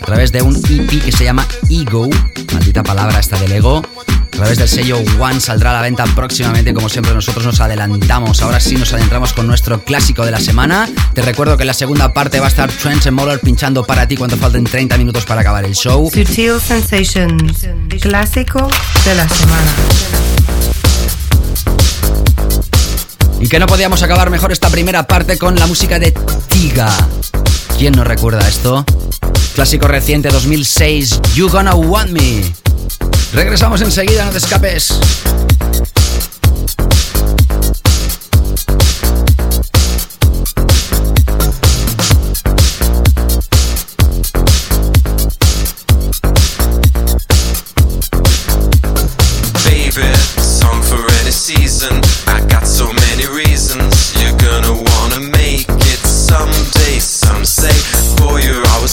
a 0.00 0.04
través 0.06 0.30
de 0.30 0.40
un 0.40 0.54
EP 0.54 1.04
que 1.04 1.10
se 1.10 1.24
llama 1.24 1.44
Ego, 1.68 2.08
maldita 2.52 2.84
palabra 2.84 3.18
esta 3.18 3.40
del 3.40 3.50
ego, 3.50 3.82
a 4.06 4.30
través 4.30 4.58
del 4.58 4.68
sello 4.68 4.98
One 5.18 5.40
saldrá 5.40 5.70
a 5.70 5.72
la 5.72 5.82
venta 5.82 6.04
próximamente, 6.14 6.72
como 6.72 6.88
siempre 6.88 7.12
nosotros 7.12 7.44
nos 7.44 7.60
adelantamos. 7.60 8.40
Ahora 8.40 8.60
sí 8.60 8.76
nos 8.76 8.92
adentramos 8.92 9.32
con 9.32 9.48
nuestro 9.48 9.82
clásico 9.82 10.24
de 10.24 10.30
la 10.30 10.38
semana. 10.38 10.88
Te 11.12 11.22
recuerdo 11.22 11.56
que 11.56 11.64
en 11.64 11.68
la 11.68 11.74
segunda 11.74 12.14
parte 12.14 12.38
va 12.38 12.46
a 12.46 12.48
estar 12.48 12.70
Trent 12.70 13.10
Moller 13.10 13.40
pinchando 13.40 13.84
para 13.84 14.06
ti 14.06 14.16
cuando 14.16 14.36
falten 14.36 14.62
30 14.62 14.96
minutos 14.96 15.24
para 15.24 15.40
acabar 15.40 15.64
el 15.64 15.74
show. 15.74 16.08
Sutil 16.08 16.60
Sensations, 16.60 17.66
clásico 18.00 18.68
de 19.04 19.14
la 19.16 19.28
semana. 19.28 19.72
Y 23.42 23.48
que 23.48 23.58
no 23.58 23.66
podíamos 23.66 24.02
acabar 24.04 24.30
mejor 24.30 24.52
esta 24.52 24.70
primera 24.70 25.06
parte 25.08 25.36
con 25.36 25.56
la 25.56 25.66
música 25.66 25.98
de 25.98 26.12
Tiga. 26.48 26.88
¿Quién 27.76 27.92
no 27.92 28.04
recuerda 28.04 28.46
esto? 28.48 28.84
Clásico 29.56 29.88
reciente 29.88 30.28
2006, 30.28 31.20
You 31.34 31.48
Gonna 31.48 31.74
Want 31.74 32.10
Me. 32.10 32.44
Regresamos 33.34 33.80
enseguida, 33.82 34.24
no 34.24 34.30
te 34.30 34.38
escapes. 34.38 34.94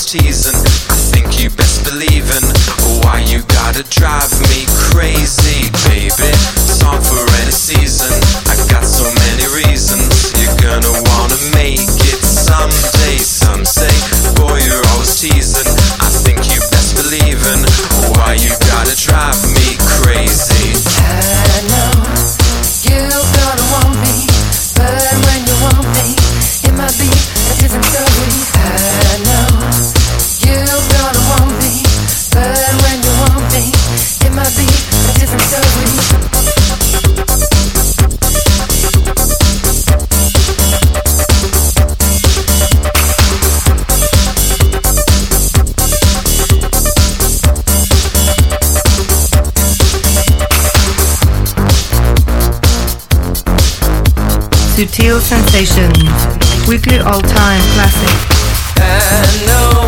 teasing. 0.10 0.57
I 0.89 0.97
think 1.14 1.39
you 1.39 1.51
best 1.51 1.86
believe 1.86 2.26
in 2.34 2.45
why 3.05 3.22
you 3.30 3.43
gotta 3.45 3.84
drive 3.93 4.32
me 4.49 4.66
crazy, 4.89 5.70
baby. 5.86 6.34
Song 6.57 6.97
for 6.97 7.22
any 7.38 7.51
season. 7.51 8.48
Sutil 54.80 55.19
Sensations, 55.19 56.65
weekly 56.65 56.99
all-time 56.99 57.61
classic. 57.73 59.78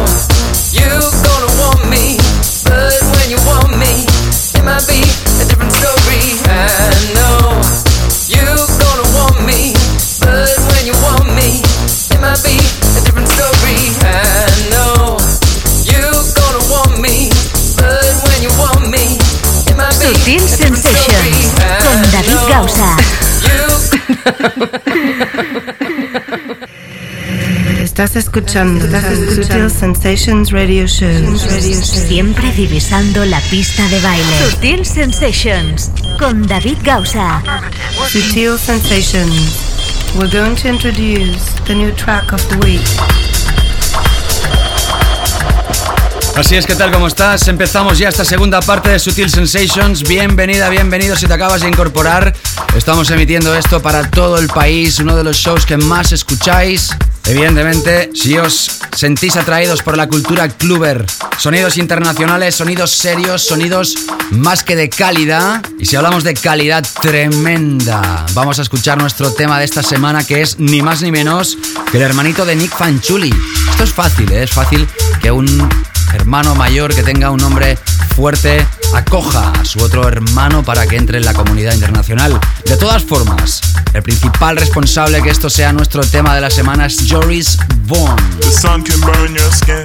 Estás 28.01 28.15
escuchando, 28.15 28.83
Sutil 29.35 29.69
Sensations 29.69 30.49
Radio 30.49 30.87
Show. 30.87 31.37
Siempre 31.37 32.51
divisando 32.53 33.23
la 33.25 33.39
pista 33.41 33.87
de 33.89 33.99
baile. 34.01 34.49
Sutil 34.49 34.83
Sensations 34.83 35.91
con 36.17 36.47
David 36.47 36.77
Gausa. 36.83 37.43
Sutil 38.09 38.57
Sensations. 38.57 40.15
We're 40.15 40.31
going 40.31 40.55
to 40.55 40.67
introduce 40.67 41.45
the 41.67 41.75
new 41.75 41.91
track 41.93 42.33
of 42.33 42.43
the 42.49 42.57
week. 42.65 42.81
Así 46.35 46.55
es, 46.55 46.65
¿qué 46.65 46.73
tal? 46.73 46.91
¿Cómo 46.91 47.05
estás? 47.05 47.47
Empezamos 47.49 47.99
ya 47.99 48.09
esta 48.09 48.25
segunda 48.25 48.61
parte 48.61 48.89
de 48.89 48.97
Sutil 48.97 49.29
Sensations. 49.29 50.01
Bienvenida, 50.01 50.69
bienvenido 50.69 51.15
si 51.15 51.27
te 51.27 51.33
acabas 51.35 51.61
de 51.61 51.67
incorporar. 51.67 52.33
Estamos 52.75 53.11
emitiendo 53.11 53.55
esto 53.55 53.79
para 53.79 54.09
todo 54.09 54.39
el 54.39 54.47
país, 54.47 54.97
uno 54.97 55.15
de 55.15 55.23
los 55.23 55.37
shows 55.37 55.67
que 55.67 55.77
más 55.77 56.11
escucháis. 56.13 56.89
Evidentemente, 57.25 58.09
si 58.13 58.37
os 58.37 58.81
sentís 58.95 59.35
atraídos 59.35 59.81
por 59.83 59.95
la 59.95 60.07
cultura 60.07 60.49
cluber, 60.49 61.05
sonidos 61.37 61.77
internacionales, 61.77 62.55
sonidos 62.55 62.91
serios, 62.91 63.43
sonidos 63.43 63.95
más 64.31 64.63
que 64.63 64.75
de 64.75 64.89
calidad. 64.89 65.63
Y 65.79 65.85
si 65.85 65.95
hablamos 65.95 66.23
de 66.23 66.33
calidad 66.33 66.85
tremenda, 67.01 68.25
vamos 68.33 68.59
a 68.59 68.61
escuchar 68.63 68.97
nuestro 68.97 69.31
tema 69.33 69.59
de 69.59 69.65
esta 69.65 69.83
semana 69.83 70.25
que 70.25 70.41
es 70.41 70.59
ni 70.59 70.81
más 70.81 71.01
ni 71.01 71.11
menos 71.11 71.57
que 71.91 71.97
el 71.97 72.03
hermanito 72.03 72.45
de 72.45 72.55
Nick 72.55 72.75
Fanchuli. 72.75 73.33
Esto 73.69 73.83
es 73.83 73.91
fácil, 73.91 74.31
¿eh? 74.31 74.43
es 74.43 74.51
fácil 74.51 74.87
que 75.21 75.31
un 75.31 75.69
hermano 76.13 76.55
mayor 76.55 76.93
que 76.93 77.03
tenga 77.03 77.31
un 77.31 77.39
nombre 77.39 77.77
fuerte 78.15 78.65
acoja 78.93 79.51
a 79.51 79.65
su 79.65 79.79
otro 79.79 80.07
hermano 80.07 80.63
para 80.63 80.85
que 80.87 80.97
entre 80.97 81.17
en 81.17 81.25
la 81.25 81.33
comunidad 81.33 81.73
internacional. 81.73 82.39
De 82.65 82.77
todas 82.77 83.03
formas, 83.03 83.61
el 83.93 84.03
principal 84.03 84.57
responsable 84.57 85.21
que 85.21 85.29
esto 85.29 85.49
sea 85.49 85.71
nuestro 85.73 86.03
tema 86.03 86.35
de 86.35 86.41
la 86.41 86.49
semana 86.49 86.85
es 86.85 86.97
Joris 87.09 87.57
Bourne. 87.85 88.21
The 88.41 88.51
sun 88.51 88.83
can 88.83 88.99
burn 89.01 89.33
your 89.33 89.51
skin. 89.51 89.83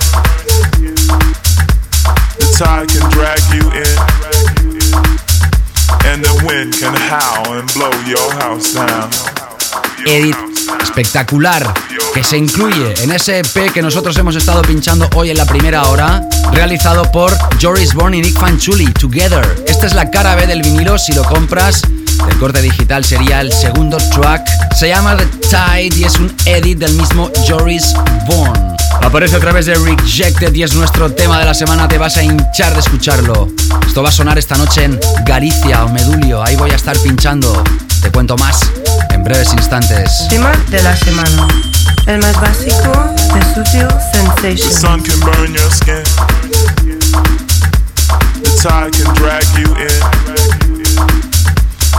The 2.38 2.46
tide 2.58 2.88
can 2.88 3.08
drag 3.10 3.40
you 3.54 3.70
in. 3.72 4.46
And 6.06 6.24
the 6.24 6.44
wind 6.46 6.74
can 6.78 6.94
howl 6.94 7.58
and 7.58 7.72
blow 7.74 7.90
your 8.06 8.32
house 8.40 8.74
down. 8.74 9.10
Edit 10.06 10.55
espectacular 10.82 11.72
que 12.14 12.24
se 12.24 12.38
incluye 12.38 12.94
en 13.02 13.12
ese 13.12 13.40
EP 13.40 13.72
que 13.72 13.82
nosotros 13.82 14.16
hemos 14.16 14.36
estado 14.36 14.62
pinchando 14.62 15.08
hoy 15.14 15.30
en 15.30 15.36
la 15.36 15.44
primera 15.44 15.84
hora, 15.84 16.26
realizado 16.52 17.10
por 17.12 17.36
Joris 17.60 17.94
Bourne 17.94 18.18
y 18.18 18.22
Nick 18.22 18.38
Fanchuli, 18.38 18.86
Together. 18.92 19.64
Esta 19.66 19.86
es 19.86 19.94
la 19.94 20.10
cara 20.10 20.34
B 20.34 20.46
del 20.46 20.62
vinilo, 20.62 20.98
si 20.98 21.12
lo 21.12 21.24
compras, 21.24 21.82
el 22.28 22.38
corte 22.38 22.62
digital 22.62 23.04
sería 23.04 23.40
el 23.40 23.52
segundo 23.52 23.98
track. 23.98 24.48
Se 24.74 24.88
llama 24.88 25.16
The 25.16 25.26
Tide 25.26 25.96
y 25.98 26.04
es 26.04 26.18
un 26.18 26.34
edit 26.46 26.78
del 26.78 26.94
mismo 26.94 27.30
Joris 27.46 27.94
Bourne. 28.26 28.76
Aparece 29.02 29.36
a 29.36 29.40
través 29.40 29.66
de 29.66 29.74
Rejected 29.74 30.54
y 30.54 30.62
es 30.62 30.74
nuestro 30.74 31.12
tema 31.12 31.38
de 31.38 31.44
la 31.44 31.54
semana, 31.54 31.86
te 31.86 31.98
vas 31.98 32.16
a 32.16 32.22
hinchar 32.22 32.72
de 32.72 32.80
escucharlo. 32.80 33.48
Esto 33.86 34.02
va 34.02 34.08
a 34.08 34.12
sonar 34.12 34.38
esta 34.38 34.56
noche 34.56 34.84
en 34.84 34.98
Galicia 35.24 35.84
o 35.84 35.88
Medulio, 35.90 36.42
ahí 36.42 36.56
voy 36.56 36.70
a 36.70 36.76
estar 36.76 36.96
pinchando. 36.98 37.62
Te 38.02 38.10
cuento 38.10 38.36
más 38.36 38.60
en 39.10 39.22
breves 39.22 39.52
instantes. 39.52 40.26
Tema 40.28 40.52
de 40.70 40.82
la 40.82 40.96
semana. 40.96 41.48
El 42.06 42.18
más 42.18 42.40
básico 42.40 43.14
de 43.34 43.54
Sutil 43.54 43.88
The 44.42 44.56
sun 44.56 45.02
can 45.02 45.18
burn 45.20 45.52
your 45.52 45.70
skin. 45.70 46.04
The 48.42 48.50
tide 48.62 48.92
can 48.92 49.14
drag 49.14 49.44
you 49.58 49.74
in. 49.74 50.02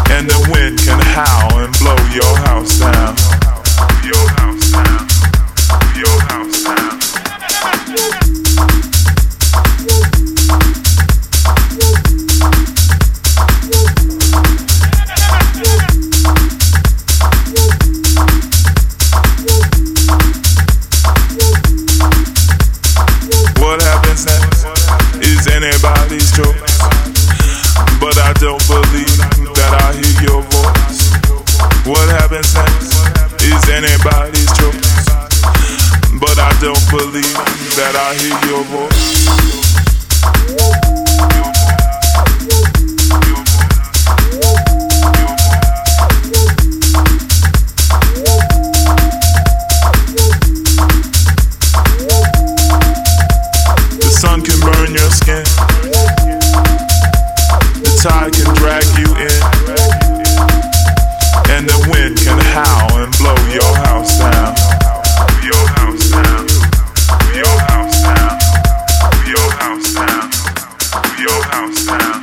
And 0.09 0.29
the 0.29 0.39
wind 0.51 0.79
can 0.79 0.99
howl 0.99 1.59
and 1.59 1.77
blow 1.79 1.97
your 2.13 2.37
house 2.47 2.79
down. 2.79 3.15
Your 4.03 4.29
house 4.39 4.71
down. 4.71 5.07
Your 5.95 6.19
house 6.29 6.63
down. 6.63 6.86
anybody's 25.63 26.31
choice. 26.31 26.77
But 27.99 28.17
I 28.17 28.33
don't 28.37 28.65
believe 28.67 29.17
that 29.57 29.73
I 29.81 29.93
hear 29.97 30.21
your 30.29 30.41
voice. 30.53 31.11
What 31.85 32.09
happens 32.09 32.53
next 32.53 32.93
is 33.41 33.69
anybody's 33.69 34.51
choice. 34.57 35.05
But 36.19 36.37
I 36.37 36.51
don't 36.61 36.89
believe 36.91 37.37
that 37.75 37.95
I 37.97 38.13
hear 38.21 38.39
your 38.49 38.63
voice. 38.69 39.17
tide 58.07 58.31
can 58.31 58.55
drag 58.55 58.85
you 58.99 59.09
in, 59.19 59.41
and 61.51 61.63
the 61.67 61.79
wind 61.91 62.15
can 62.23 62.39
howl 62.55 63.03
and 63.03 63.11
blow 63.19 63.35
your 63.51 63.73
house 63.83 64.17
down. 64.19 64.55
Your 65.43 65.65
house 65.75 66.07
down. 66.15 66.47
Your 67.35 67.57
house 67.67 67.99
down. 68.07 68.35
Your 69.33 69.49
house 69.59 69.93
down. 69.93 70.23
Your 71.19 71.41
house 71.51 71.83
down. 71.91 72.21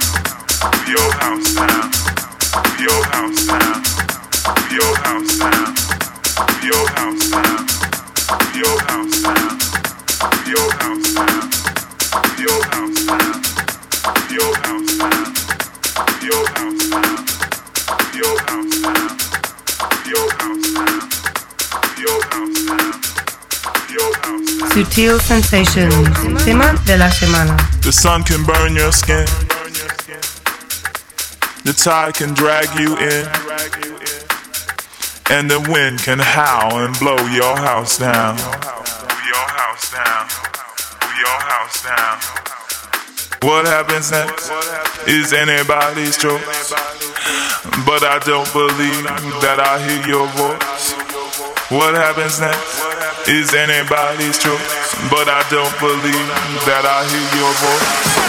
Your 0.88 1.10
house 1.20 1.52
down. 1.54 1.84
Your 2.84 3.02
house 3.12 3.44
down. 3.44 3.82
Your 4.76 4.94
house 5.04 5.36
down. 5.36 5.66
Your 6.64 6.86
house 6.94 7.28
down. 7.28 7.60
Your 8.60 8.78
house 8.86 9.20
down. 9.20 9.42
Your 10.48 10.70
house 10.80 11.08
down. 11.14 11.40
Your 12.38 12.60
house 12.72 13.00
down. 13.06 13.32
Your 14.30 14.54
house 14.56 14.98
down. 14.98 15.53
Sutil 24.74 25.20
Sensations, 25.20 26.44
tema 26.44 26.74
de 26.84 26.96
la 26.96 27.10
semana. 27.10 27.56
The 27.82 27.92
sun 27.92 28.24
can 28.24 28.44
burn 28.44 28.74
your 28.74 28.90
skin. 28.92 29.24
The 31.64 31.72
tide 31.72 32.14
can 32.14 32.34
drag 32.34 32.68
you 32.78 32.96
in. 32.96 33.26
And 35.30 35.50
the 35.50 35.60
wind 35.70 36.00
can 36.00 36.18
howl 36.18 36.78
and 36.78 36.98
blow 36.98 37.16
your 37.28 37.56
house 37.56 37.98
down. 37.98 38.36
Your 38.36 39.46
house 39.60 39.92
down. 39.92 40.28
Your 41.20 41.40
house 41.40 41.82
down. 41.84 42.43
What 43.44 43.66
happens 43.66 44.10
next 44.10 44.50
is 45.06 45.34
anybody's 45.34 46.16
choice. 46.16 46.72
But 47.84 48.02
I 48.02 48.18
don't 48.24 48.50
believe 48.54 49.04
that 49.44 49.60
I 49.60 49.84
hear 49.84 50.00
your 50.08 50.26
voice. 50.32 50.92
What 51.70 51.94
happens 51.94 52.40
next 52.40 53.28
is 53.28 53.52
anybody's 53.52 54.38
choice. 54.38 54.94
but 55.10 55.28
I 55.28 55.44
don't 55.50 55.78
believe 55.78 56.28
that 56.64 56.84
I 56.88 57.04
hear 57.04 57.28
your 57.36 57.52
voice. 57.60 58.23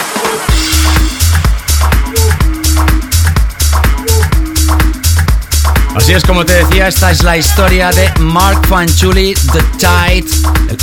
Así 5.96 6.12
es 6.12 6.24
como 6.24 6.44
te 6.44 6.52
decía, 6.52 6.88
esta 6.88 7.10
es 7.10 7.22
la 7.22 7.38
historia 7.38 7.90
de 7.90 8.12
Mark 8.20 8.66
Fanchuli, 8.68 9.32
The 9.32 9.62
Tide. 9.78 10.26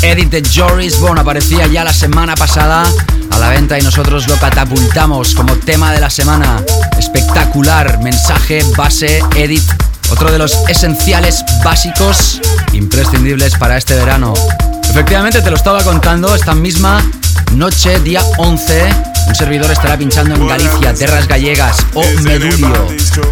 El 0.02 0.18
edit 0.18 0.32
de 0.32 0.44
Joris 0.44 1.00
Bone 1.00 1.22
aparecía 1.22 1.68
ya 1.68 1.84
la 1.84 1.94
semana 1.94 2.34
pasada 2.34 2.84
a 3.30 3.38
la 3.38 3.50
venta 3.50 3.78
y 3.78 3.84
nosotros 3.84 4.28
lo 4.28 4.36
catapultamos 4.38 5.36
como 5.36 5.56
tema 5.58 5.94
de 5.94 6.00
la 6.00 6.10
semana. 6.10 6.64
Espectacular, 6.98 8.00
mensaje, 8.00 8.64
base, 8.76 9.22
edit. 9.36 9.64
Otro 10.10 10.32
de 10.32 10.40
los 10.40 10.58
esenciales 10.68 11.46
básicos 11.64 12.42
imprescindibles 12.74 13.56
para 13.56 13.78
este 13.78 13.94
verano. 13.94 14.34
Efectivamente, 14.90 15.44
te 15.44 15.52
lo 15.52 15.58
estaba 15.58 15.84
contando, 15.84 16.34
esta 16.34 16.56
misma 16.56 17.04
noche, 17.52 18.00
día 18.00 18.24
11, 18.40 19.13
un 19.28 19.36
servidor 19.36 19.72
estará 19.72 19.98
pinchando 19.98 20.36
en 20.36 20.48
Galicia, 20.48 20.94
Terras 20.94 21.28
Gallegas 21.28 21.86
o 21.94 22.04
Medulio, 22.22 22.88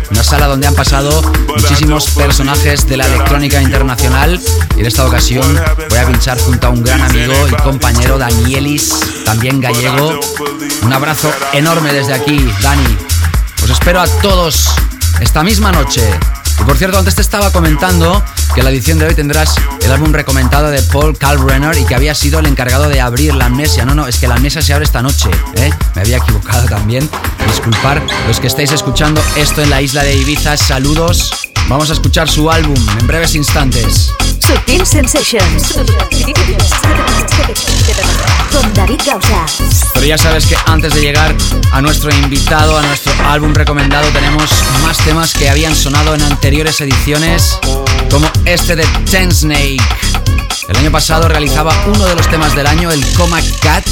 una 0.09 0.23
sala 0.23 0.47
donde 0.47 0.67
han 0.67 0.75
pasado 0.75 1.21
muchísimos 1.47 2.09
personajes 2.11 2.87
de 2.87 2.97
la 2.97 3.05
electrónica 3.07 3.61
internacional 3.61 4.39
y 4.75 4.79
en 4.79 4.85
esta 4.85 5.05
ocasión 5.05 5.59
voy 5.89 5.99
a 5.99 6.05
pinchar 6.07 6.39
junto 6.39 6.67
a 6.67 6.69
un 6.69 6.83
gran 6.83 7.01
amigo 7.01 7.33
y 7.47 7.51
compañero 7.63 8.17
Danielis, 8.17 9.23
también 9.25 9.59
gallego. 9.59 10.19
Un 10.83 10.93
abrazo 10.93 11.31
enorme 11.53 11.93
desde 11.93 12.13
aquí, 12.13 12.49
Dani. 12.61 12.97
Os 13.63 13.69
espero 13.69 14.01
a 14.01 14.07
todos 14.07 14.69
esta 15.19 15.43
misma 15.43 15.71
noche. 15.71 16.01
Y 16.61 16.63
por 16.63 16.77
cierto, 16.77 16.99
antes 16.99 17.15
te 17.15 17.21
estaba 17.21 17.51
comentando 17.51 18.23
que 18.53 18.61
la 18.61 18.69
edición 18.69 18.99
de 18.99 19.07
hoy 19.07 19.15
tendrás 19.15 19.55
el 19.81 19.91
álbum 19.91 20.13
recomendado 20.13 20.69
de 20.69 20.79
Paul 20.83 21.17
Kalbrenner 21.17 21.75
y 21.77 21.85
que 21.85 21.95
había 21.95 22.13
sido 22.13 22.39
el 22.39 22.45
encargado 22.45 22.87
de 22.87 23.01
abrir 23.01 23.33
la 23.33 23.45
amnesia. 23.45 23.83
No, 23.83 23.95
no, 23.95 24.07
es 24.07 24.19
que 24.19 24.27
la 24.27 24.35
amnesia 24.35 24.61
se 24.61 24.71
abre 24.71 24.85
esta 24.85 25.01
noche, 25.01 25.29
¿eh? 25.55 25.71
Me 25.95 26.01
había 26.01 26.17
equivocado 26.17 26.67
también. 26.67 27.09
Disculpar 27.47 28.01
los 28.27 28.39
que 28.39 28.47
estáis 28.47 28.71
escuchando 28.71 29.23
esto 29.35 29.63
en 29.63 29.71
la 29.71 29.81
isla 29.81 30.03
de 30.03 30.15
Ibiza. 30.15 30.55
Saludos. 30.55 31.31
Vamos 31.67 31.89
a 31.89 31.93
escuchar 31.93 32.29
su 32.29 32.51
álbum 32.51 32.77
en 32.99 33.07
breves 33.07 33.33
instantes. 33.33 34.13
Sutil 34.41 34.85
Sensations. 34.85 35.73
Con 38.51 38.73
David 38.73 38.99
Gausa. 39.05 39.45
Pero 39.93 40.05
ya 40.05 40.17
sabes 40.17 40.45
que 40.45 40.55
antes 40.65 40.93
de 40.93 41.01
llegar 41.01 41.35
a 41.71 41.81
nuestro 41.81 42.13
invitado, 42.13 42.77
a 42.77 42.81
nuestro 42.81 43.13
álbum 43.27 43.53
recomendado, 43.53 44.07
tenemos 44.09 44.49
más 44.83 44.97
temas 44.97 45.33
que 45.33 45.49
habían 45.49 45.75
sonado 45.75 46.15
en 46.15 46.21
anteriores 46.23 46.81
ediciones, 46.81 47.57
como 48.09 48.27
este 48.45 48.75
de 48.75 48.85
Ten 49.09 49.31
Snake. 49.31 49.81
El 50.69 50.77
año 50.77 50.91
pasado 50.91 51.27
realizaba 51.27 51.73
uno 51.87 52.05
de 52.05 52.15
los 52.15 52.27
temas 52.29 52.55
del 52.55 52.67
año, 52.67 52.91
el 52.91 53.05
Coma 53.13 53.39
Cat, 53.61 53.85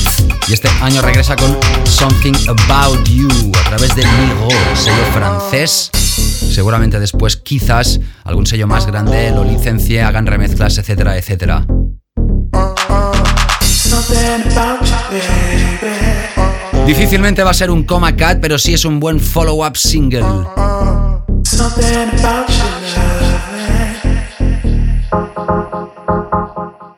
y 0.48 0.54
este 0.54 0.70
año 0.82 1.02
regresa 1.02 1.36
con 1.36 1.58
Something 1.86 2.34
About 2.48 3.08
You 3.08 3.28
a 3.60 3.70
través 3.70 3.96
de 3.96 4.06
Migo, 4.06 4.48
sello 4.76 5.06
francés. 5.14 5.92
Seguramente 6.10 7.00
después, 7.00 7.38
quizás, 7.38 8.00
algún 8.24 8.46
sello 8.46 8.68
más 8.68 8.86
grande 8.86 9.32
lo 9.32 9.44
licencie, 9.44 10.02
hagan 10.02 10.26
remezclas, 10.26 10.78
etcétera, 10.78 11.18
etcétera. 11.18 11.66
Difícilmente 16.86 17.44
va 17.44 17.52
a 17.52 17.54
ser 17.54 17.70
un 17.70 17.84
coma 17.84 18.16
cat, 18.16 18.40
pero 18.42 18.58
sí 18.58 18.74
es 18.74 18.84
un 18.84 19.00
buen 19.00 19.20
follow-up 19.20 19.78
single. 19.78 20.24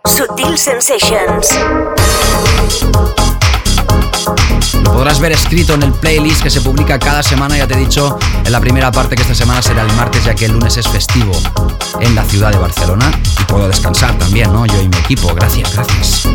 Sutil 0.06 0.58
Sensations. 0.58 1.50
Lo 4.84 4.94
podrás 4.94 5.20
ver 5.20 5.32
escrito 5.32 5.74
en 5.74 5.84
el 5.84 5.94
playlist 5.94 6.42
que 6.42 6.50
se 6.50 6.62
publica 6.62 7.00
cada 7.00 7.24
semana, 7.24 7.58
ya 7.58 7.68
te 7.68 7.76
he 7.76 7.78
dicho 7.78 8.18
en 8.44 8.52
la 8.52 8.60
primera 8.60 8.92
parte 8.92 9.16
que 9.16 9.22
esta 9.22 9.36
semana 9.36 9.62
será 9.62 9.82
el 9.82 9.94
martes 9.94 10.26
ya 10.26 10.36
que 10.36 10.46
el 10.46 10.54
lunes 10.54 10.78
es 10.78 10.88
festivo 10.88 11.32
en 12.00 12.16
la 12.16 12.24
ciudad 12.24 12.52
de 12.52 12.58
Barcelona 12.58 13.12
y 13.40 13.44
puedo 13.46 13.68
descansar 13.68 14.18
también, 14.18 14.52
¿no? 14.52 14.66
Yo 14.66 14.82
y 14.82 14.88
mi 14.88 14.98
equipo, 14.98 15.34
gracias, 15.34 15.74
gracias. 15.74 16.28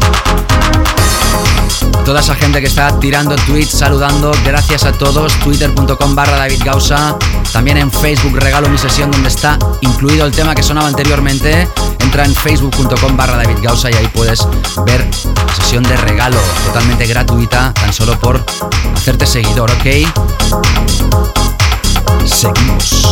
Toda 2.07 2.21
esa 2.21 2.37
gente 2.37 2.61
que 2.61 2.69
está 2.69 3.01
tirando 3.01 3.35
tweets, 3.35 3.71
saludando, 3.71 4.31
gracias 4.45 4.85
a 4.85 4.93
todos. 4.93 5.33
Twitter.com 5.41 6.15
barra 6.15 6.37
David 6.37 6.63
Gausa. 6.65 7.17
También 7.53 7.79
en 7.79 7.91
Facebook 7.91 8.39
regalo 8.39 8.69
mi 8.69 8.79
sesión 8.79 9.11
donde 9.11 9.29
está 9.29 9.59
incluido 9.81 10.25
el 10.25 10.31
tema 10.31 10.55
que 10.55 10.63
sonaba 10.63 10.87
anteriormente. 10.87 11.69
Entra 11.99 12.25
en 12.25 12.33
facebook.com 12.33 13.17
barra 13.17 13.39
David 13.39 13.57
Gausa 13.61 13.91
y 13.91 13.95
ahí 13.95 14.07
puedes 14.15 14.47
ver 14.87 15.05
la 15.35 15.55
sesión 15.55 15.83
de 15.83 15.97
regalo 15.97 16.39
totalmente 16.67 17.09
gratuita, 17.09 17.75
tan 17.75 17.93
solo 17.93 18.17
por 18.21 18.36
hacerte 18.95 19.27
seguidor, 19.27 19.71
¿ok? 19.71 19.87
Seguimos. 22.25 23.07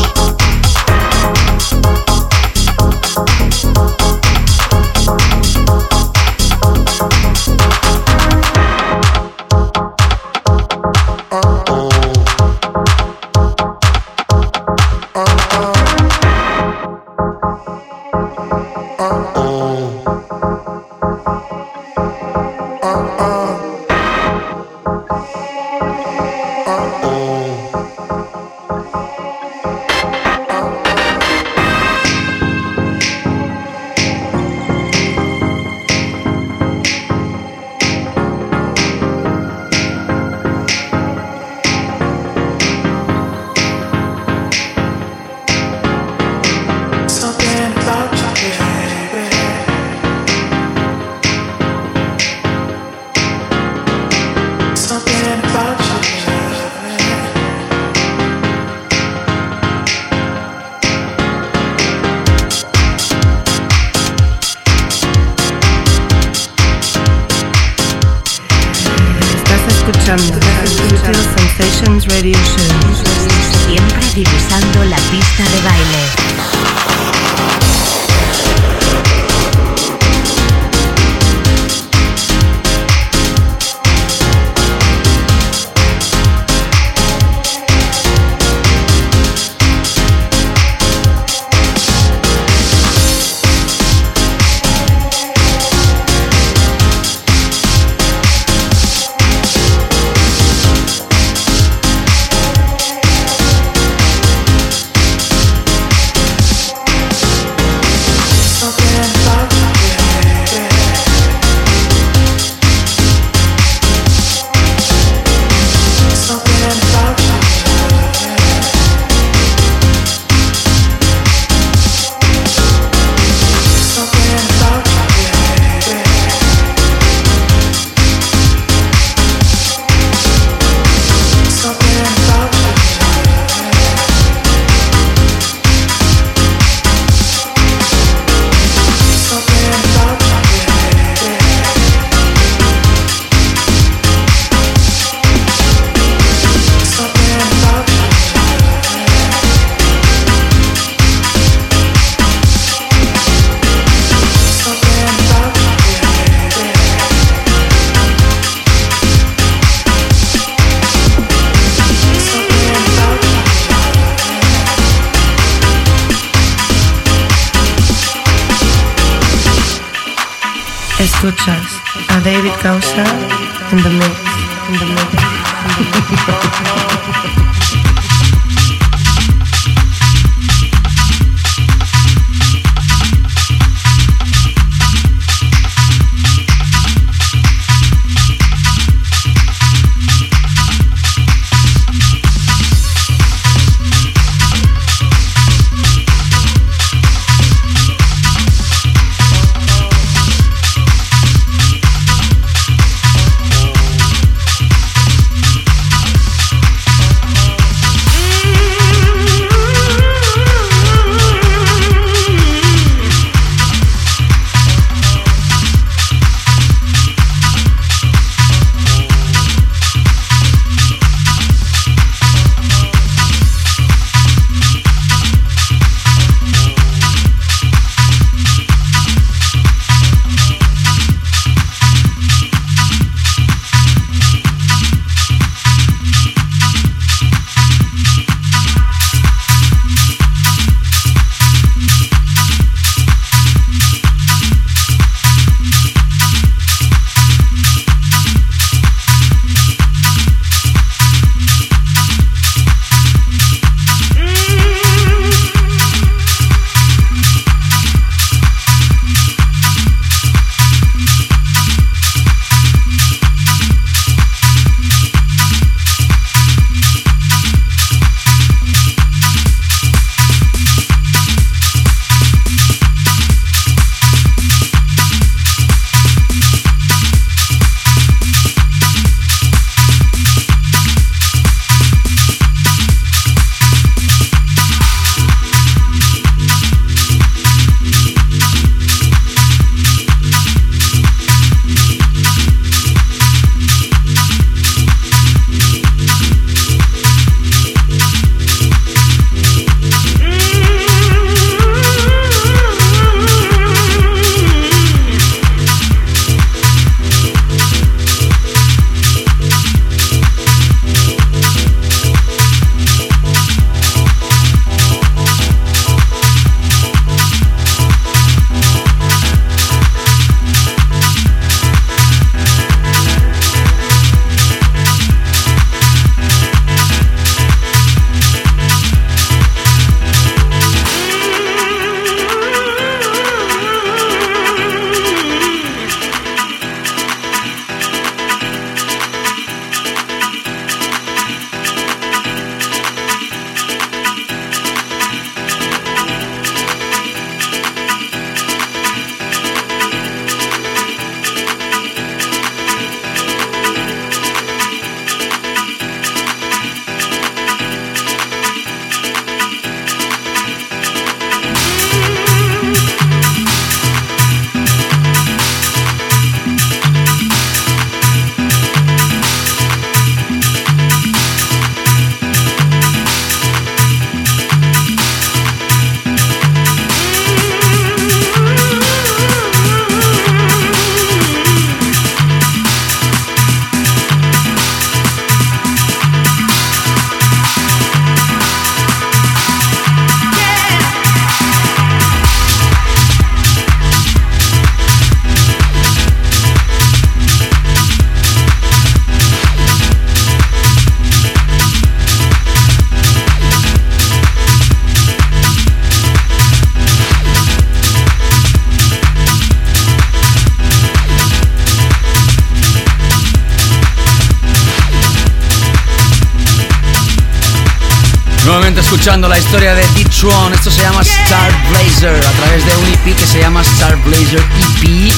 Escuchando 418.94 419.28
la 419.28 419.38
historia 419.38 419.74
de 419.74 419.82
D-Tron. 419.82 420.54
Esto 420.54 420.70
se 420.70 420.82
llama 420.82 421.02
Star 421.02 421.52
Blazer 421.68 422.14
a 422.14 422.30
través 422.30 422.64
de 422.64 422.76
un 422.76 422.86
EP 422.86 423.16
que 423.16 423.26
se 423.26 423.40
llama 423.40 423.62
Star 423.62 423.96
Blazer 424.04 424.38
EP. 424.38 425.12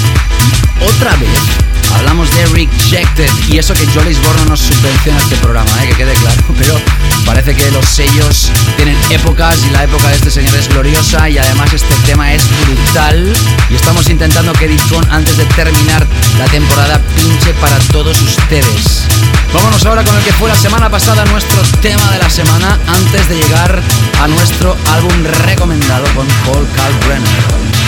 Otra 0.81 1.15
vez 1.17 1.66
hablamos 1.97 2.31
de 2.35 2.47
Rejected. 2.47 3.31
Y 3.49 3.59
eso 3.59 3.75
que 3.75 3.87
Jolis 3.87 4.19
Lisborno 4.19 4.45
nos 4.47 4.61
subvenciona 4.61 5.19
este 5.19 5.37
programa, 5.37 5.71
¿eh? 5.83 5.89
que 5.89 5.95
quede 5.97 6.15
claro. 6.15 6.43
Pero 6.59 6.81
parece 7.25 7.55
que 7.55 7.71
los 7.71 7.85
sellos 7.87 8.51
tienen 8.77 8.97
épocas 9.11 9.59
y 9.67 9.71
la 9.71 9.85
época 9.85 10.09
de 10.09 10.17
este 10.17 10.31
señor 10.31 10.55
es 10.55 10.69
gloriosa. 10.69 11.29
Y 11.29 11.39
además 11.39 11.73
este 11.73 11.95
tema 12.07 12.33
es 12.33 12.43
brutal. 12.67 13.33
Y 13.71 13.75
estamos 13.75 14.09
intentando 14.09 14.53
que 14.53 14.69
D-Tron 14.69 15.07
antes 15.11 15.37
de 15.37 15.45
terminar 15.47 16.07
la 16.39 16.47
temporada 16.47 17.01
pinche 17.17 17.53
para 17.55 17.79
todos 17.93 18.21
ustedes. 18.23 19.07
Vámonos 19.53 19.85
ahora 19.87 20.05
con 20.05 20.17
el 20.17 20.23
que 20.23 20.33
fue 20.33 20.49
la 20.49 20.57
semana 20.57 20.91
pasada 20.91 21.25
nuestro 21.27 21.63
tema 21.81 22.11
de 22.11 22.19
la 22.19 22.29
semana 22.29 22.79
antes 22.87 23.29
de 23.29 23.37
llegar 23.37 23.83
a 24.21 24.29
nuestro 24.29 24.77
álbum 24.93 25.25
recomendado 25.47 26.05
con 26.15 26.27
Paul 26.45 26.67
Kalkbrenner. 26.77 27.86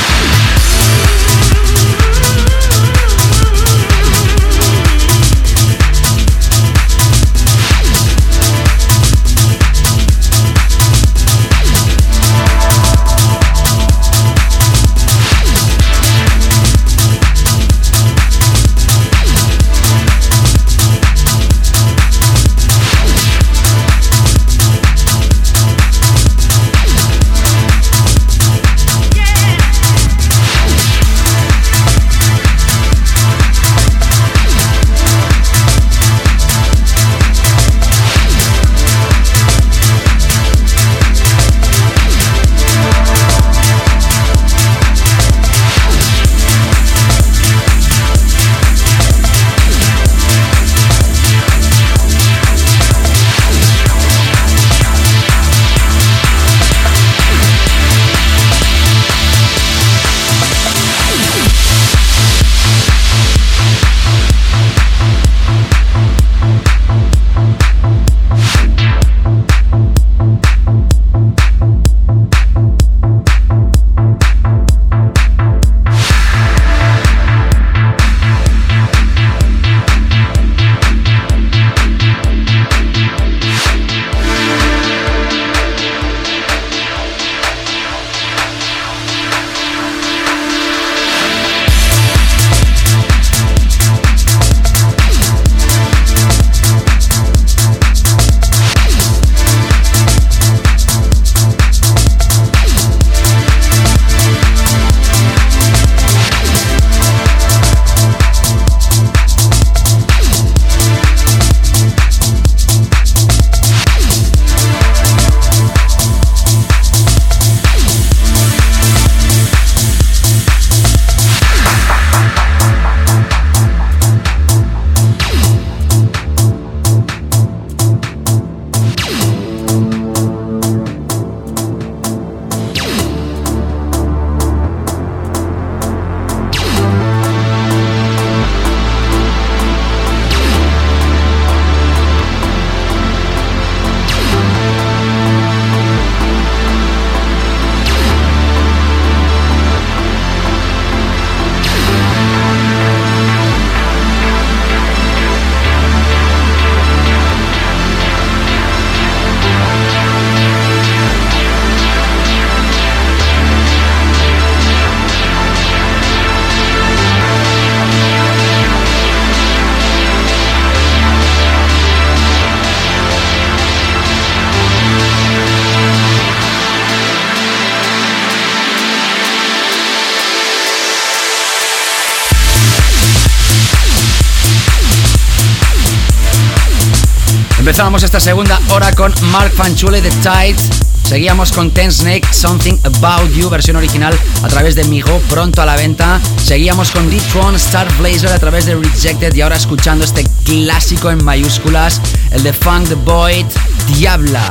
Empezamos 187.79 188.03
esta 188.03 188.19
segunda 188.19 188.59
hora 188.71 188.93
con 188.93 189.15
Mark 189.31 189.53
Fanchule 189.53 190.01
de 190.01 190.11
Tide. 190.11 190.57
Seguíamos 191.05 191.53
con 191.53 191.71
Ten 191.71 191.93
Snake, 191.93 192.27
Something 192.33 192.75
About 192.83 193.33
You, 193.33 193.49
versión 193.49 193.77
original 193.77 194.19
a 194.43 194.49
través 194.49 194.75
de 194.75 194.83
Migo, 194.83 195.23
pronto 195.31 195.63
a 195.63 195.65
la 195.65 195.77
venta. 195.77 196.21
Seguíamos 196.43 196.91
con 196.91 197.09
D-Tron, 197.09 197.55
Star 197.55 197.87
Blazer 197.99 198.33
a 198.33 198.39
través 198.41 198.67
de 198.67 198.75
Rejected 198.75 199.33
y 199.33 199.43
ahora 199.43 199.55
escuchando 199.55 200.05
este 200.05 200.27
clásico 200.45 201.09
en 201.09 201.25
mayúsculas, 201.25 202.01
el 202.33 202.43
de 202.43 202.53
Funk 202.53 202.89
the 202.89 202.95
Void, 202.97 203.47
Diabla, 203.95 204.49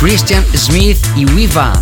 Christian 0.00 0.44
Smith 0.56 0.98
y 1.14 1.24
Wiva. 1.24 1.72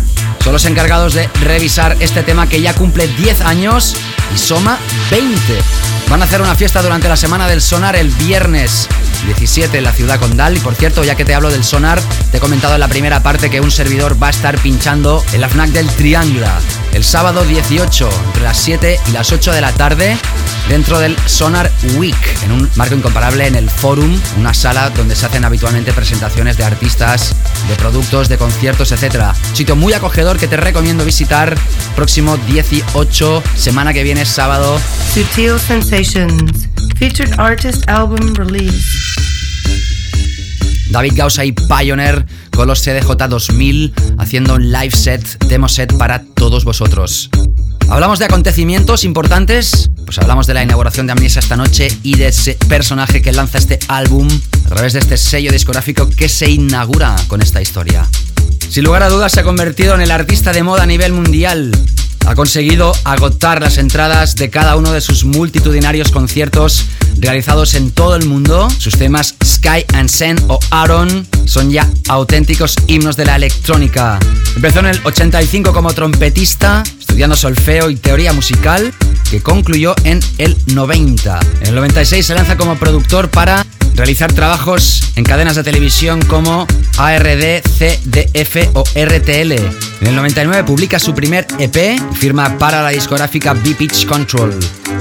Son 0.43 0.53
los 0.53 0.65
encargados 0.65 1.15
de 1.15 1.27
revisar 1.41 1.97
este 1.99 2.21
tema 2.21 2.47
que 2.47 2.61
ya 2.61 2.75
cumple 2.75 3.07
10 3.07 3.41
años 3.41 3.95
y 4.35 4.37
soma 4.37 4.77
20. 5.09 5.35
Van 6.11 6.21
a 6.21 6.25
hacer 6.25 6.43
una 6.43 6.53
fiesta 6.53 6.83
durante 6.83 7.09
la 7.09 7.17
semana 7.17 7.47
del 7.47 7.63
sonar 7.63 7.95
el 7.95 8.09
viernes 8.09 8.87
17 9.25 9.77
en 9.77 9.83
la 9.83 9.91
ciudad 9.91 10.19
condal. 10.19 10.57
Y 10.57 10.59
por 10.59 10.75
cierto, 10.75 11.03
ya 11.03 11.15
que 11.15 11.25
te 11.25 11.35
hablo 11.35 11.49
del 11.49 11.63
sonar, 11.63 12.01
te 12.31 12.37
he 12.37 12.39
comentado 12.39 12.73
en 12.73 12.79
la 12.79 12.87
primera 12.87 13.23
parte 13.23 13.49
que 13.49 13.61
un 13.61 13.71
servidor 13.71 14.21
va 14.21 14.27
a 14.27 14.31
estar 14.31 14.57
pinchando 14.59 15.23
en 15.33 15.41
la 15.41 15.49
FNAC 15.49 15.69
del 15.69 15.87
Triangla 15.87 16.59
el 16.95 17.03
sábado 17.03 17.43
18 17.43 18.09
entre 18.27 18.43
las 18.43 18.57
7 18.57 18.99
y 19.09 19.11
las 19.11 19.31
8 19.33 19.51
de 19.51 19.59
la 19.59 19.73
tarde 19.73 20.17
dentro 20.69 20.97
del 20.99 21.17
Sonar 21.25 21.69
Week, 21.97 22.15
en 22.45 22.53
un 22.53 22.69
marco 22.75 22.95
incomparable 22.95 23.45
en 23.45 23.55
el 23.55 23.69
Forum, 23.69 24.17
una 24.37 24.53
sala 24.53 24.89
donde 24.91 25.15
se 25.15 25.25
hacen 25.25 25.43
habitualmente 25.43 25.91
presentaciones 25.91 26.57
de 26.57 26.63
artistas, 26.63 27.35
de 27.67 27.75
productos, 27.75 28.29
de 28.29 28.37
conciertos, 28.37 28.93
etc. 28.93 29.33
Sitio 29.53 29.75
muy 29.75 29.91
acogedor 29.91 30.37
que 30.37 30.47
te 30.47 30.57
recomiendo 30.57 31.03
visitar 31.03 31.55
próximo 31.95 32.37
18, 32.47 33.43
semana 33.55 33.93
que 33.93 34.03
viene, 34.03 34.25
sábado. 34.25 34.79
Sutil 35.13 35.59
Sensations, 35.59 36.69
featured 36.97 37.37
artist 37.37 37.87
album 37.89 38.33
release. 38.35 39.04
David 40.95 41.17
Gausa 41.17 41.43
Pioneer 41.43 42.25
con 42.51 42.69
los 42.69 42.81
CDJ 42.81 43.27
2000 43.27 43.93
haciendo 44.17 44.55
un 44.55 44.71
live 44.71 44.91
set, 44.91 45.43
demo 45.43 45.67
set 45.67 45.93
para 45.97 46.23
todos 46.23 46.63
vosotros. 46.63 47.29
Hablamos 47.89 48.17
de 48.17 48.23
acontecimientos 48.23 49.03
importantes, 49.03 49.89
pues 50.05 50.19
hablamos 50.19 50.47
de 50.47 50.53
la 50.53 50.63
inauguración 50.63 51.05
de 51.05 51.11
Amnesia 51.11 51.41
esta 51.41 51.57
noche 51.57 51.89
y 52.01 52.15
de 52.15 52.29
ese 52.29 52.57
personaje 52.69 53.21
que 53.21 53.33
lanza 53.33 53.57
este 53.57 53.77
álbum 53.89 54.29
a 54.67 54.69
través 54.69 54.93
de 54.93 54.99
este 54.99 55.17
sello 55.17 55.51
discográfico 55.51 56.09
que 56.09 56.29
se 56.29 56.49
inaugura 56.49 57.13
con 57.27 57.41
esta 57.41 57.61
historia. 57.61 58.07
Sin 58.69 58.85
lugar 58.85 59.03
a 59.03 59.09
dudas 59.09 59.33
se 59.33 59.41
ha 59.41 59.43
convertido 59.43 59.95
en 59.95 60.01
el 60.01 60.11
artista 60.11 60.53
de 60.53 60.63
moda 60.63 60.83
a 60.83 60.87
nivel 60.87 61.11
mundial. 61.11 61.73
Ha 62.25 62.35
conseguido 62.35 62.93
agotar 63.03 63.61
las 63.61 63.77
entradas 63.79 64.35
de 64.35 64.49
cada 64.49 64.77
uno 64.77 64.93
de 64.93 65.01
sus 65.01 65.25
multitudinarios 65.25 66.13
conciertos 66.13 66.85
realizados 67.17 67.73
en 67.73 67.91
todo 67.91 68.15
el 68.15 68.25
mundo. 68.25 68.67
Sus 68.77 68.97
temas 68.97 69.35
Sky 69.43 69.85
and 69.93 70.09
Sen 70.09 70.37
o 70.47 70.59
Aaron 70.71 71.27
son 71.45 71.71
ya 71.71 71.89
auténticos 72.07 72.75
himnos 72.87 73.17
de 73.17 73.25
la 73.25 73.35
electrónica. 73.35 74.19
Empezó 74.55 74.79
en 74.79 74.87
el 74.87 74.99
85 75.03 75.73
como 75.73 75.93
trompetista, 75.93 76.83
estudiando 76.99 77.35
solfeo 77.35 77.89
y 77.89 77.95
teoría 77.95 78.33
musical, 78.33 78.93
que 79.29 79.41
concluyó 79.41 79.95
en 80.03 80.19
el 80.37 80.55
90. 80.67 81.39
En 81.61 81.67
el 81.67 81.75
96 81.75 82.25
se 82.25 82.35
lanza 82.35 82.57
como 82.57 82.77
productor 82.77 83.29
para 83.29 83.65
realizar 83.95 84.31
trabajos 84.33 85.11
en 85.15 85.23
cadenas 85.23 85.55
de 85.55 85.63
televisión 85.63 86.21
como 86.23 86.67
ARD, 86.97 87.61
CDF 87.61 88.69
o 88.73 88.83
RTL. 88.83 89.51
En 90.01 90.07
el 90.07 90.15
99 90.15 90.63
publica 90.63 90.99
su 90.99 91.13
primer 91.13 91.47
EP 91.59 91.99
firma 92.13 92.57
para 92.57 92.83
la 92.83 92.89
discográfica 92.89 93.53
B-Pitch 93.53 94.05
Control. 94.05 94.53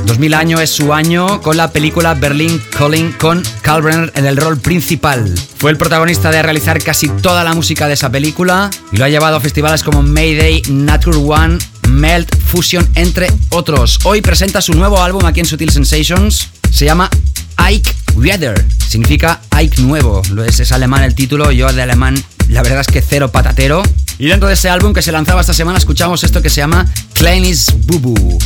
2000 0.06 0.34
año 0.34 0.60
es 0.60 0.70
su 0.70 0.92
año 0.92 1.40
con 1.40 1.56
la 1.56 1.72
película 1.72 2.14
Berlin 2.14 2.62
Calling 2.76 3.12
con 3.12 3.42
Carl 3.62 4.12
en 4.14 4.26
el 4.26 4.36
rol 4.36 4.58
principal. 4.58 5.32
Fue 5.58 5.70
el 5.70 5.76
protagonista 5.76 6.30
de 6.30 6.42
realizar 6.42 6.82
casi 6.82 7.08
toda 7.08 7.42
la 7.42 7.54
música 7.54 7.88
de 7.88 7.94
esa 7.94 8.10
película 8.10 8.70
y 8.92 8.98
lo 8.98 9.04
ha 9.04 9.08
llevado 9.08 9.36
a 9.36 9.40
festivales 9.40 9.82
como 9.82 10.02
Mayday, 10.02 10.62
Nature 10.68 11.18
One, 11.18 11.58
Melt, 11.88 12.34
Fusion, 12.46 12.88
entre 12.94 13.28
otros. 13.50 13.98
Hoy 14.04 14.20
presenta 14.20 14.60
su 14.60 14.74
nuevo 14.74 15.02
álbum 15.02 15.24
aquí 15.24 15.40
en 15.40 15.46
Sutil 15.46 15.70
Sensations. 15.70 16.48
Se 16.70 16.84
llama 16.84 17.08
Ike 17.56 18.03
Weather. 18.16 18.64
Significa 18.88 19.40
Ike 19.50 19.82
nuevo. 19.82 20.22
Es, 20.46 20.60
es 20.60 20.72
alemán 20.72 21.02
el 21.04 21.14
título. 21.14 21.50
Yo 21.52 21.72
de 21.72 21.82
alemán, 21.82 22.22
la 22.48 22.62
verdad 22.62 22.80
es 22.80 22.86
que 22.86 23.02
cero 23.02 23.30
patatero. 23.30 23.82
Y 24.18 24.26
dentro 24.28 24.48
de 24.48 24.54
ese 24.54 24.68
álbum 24.68 24.92
que 24.92 25.02
se 25.02 25.12
lanzaba 25.12 25.40
esta 25.40 25.54
semana, 25.54 25.78
escuchamos 25.78 26.22
esto 26.22 26.40
que 26.40 26.50
se 26.50 26.60
llama 26.60 26.86
Kleini's 27.14 27.74
Boo. 27.86 28.38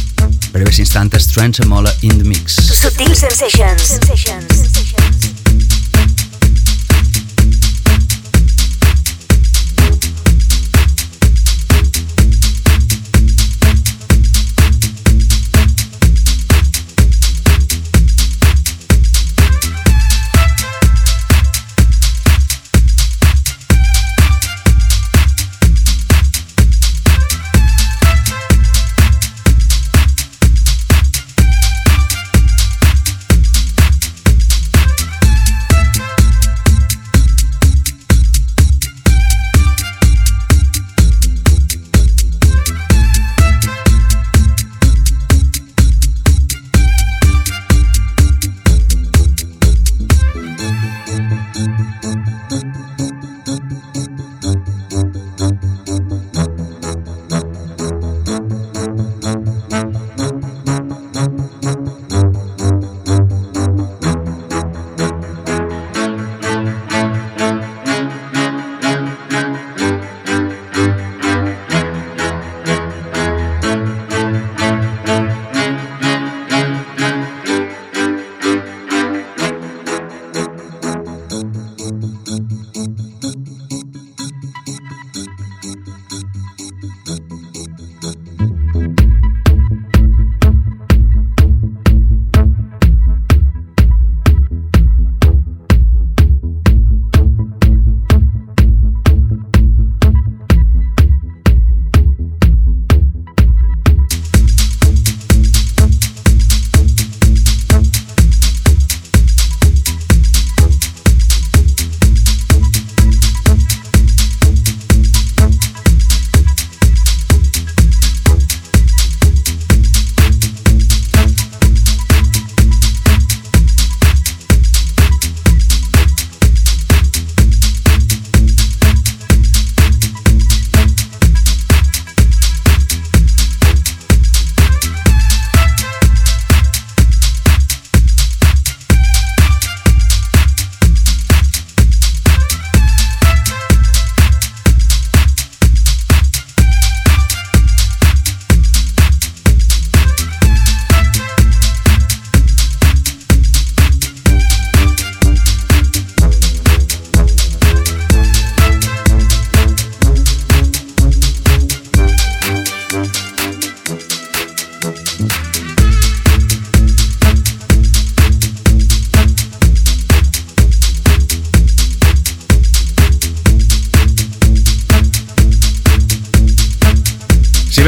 Breves 0.52 0.78
instantes, 0.78 1.26
Trent 1.26 1.64
Mola 1.66 1.92
in 2.02 2.18
the 2.18 2.24
mix. 2.24 2.54
Sutil. 2.54 3.14
Sensations. 3.14 4.57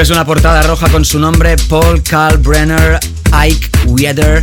Ves 0.00 0.08
una 0.08 0.24
portada 0.24 0.62
roja 0.62 0.88
con 0.88 1.04
su 1.04 1.18
nombre, 1.18 1.56
Paul 1.68 2.02
Brenner, 2.38 2.98
Ike 3.32 3.68
Weather, 3.84 4.42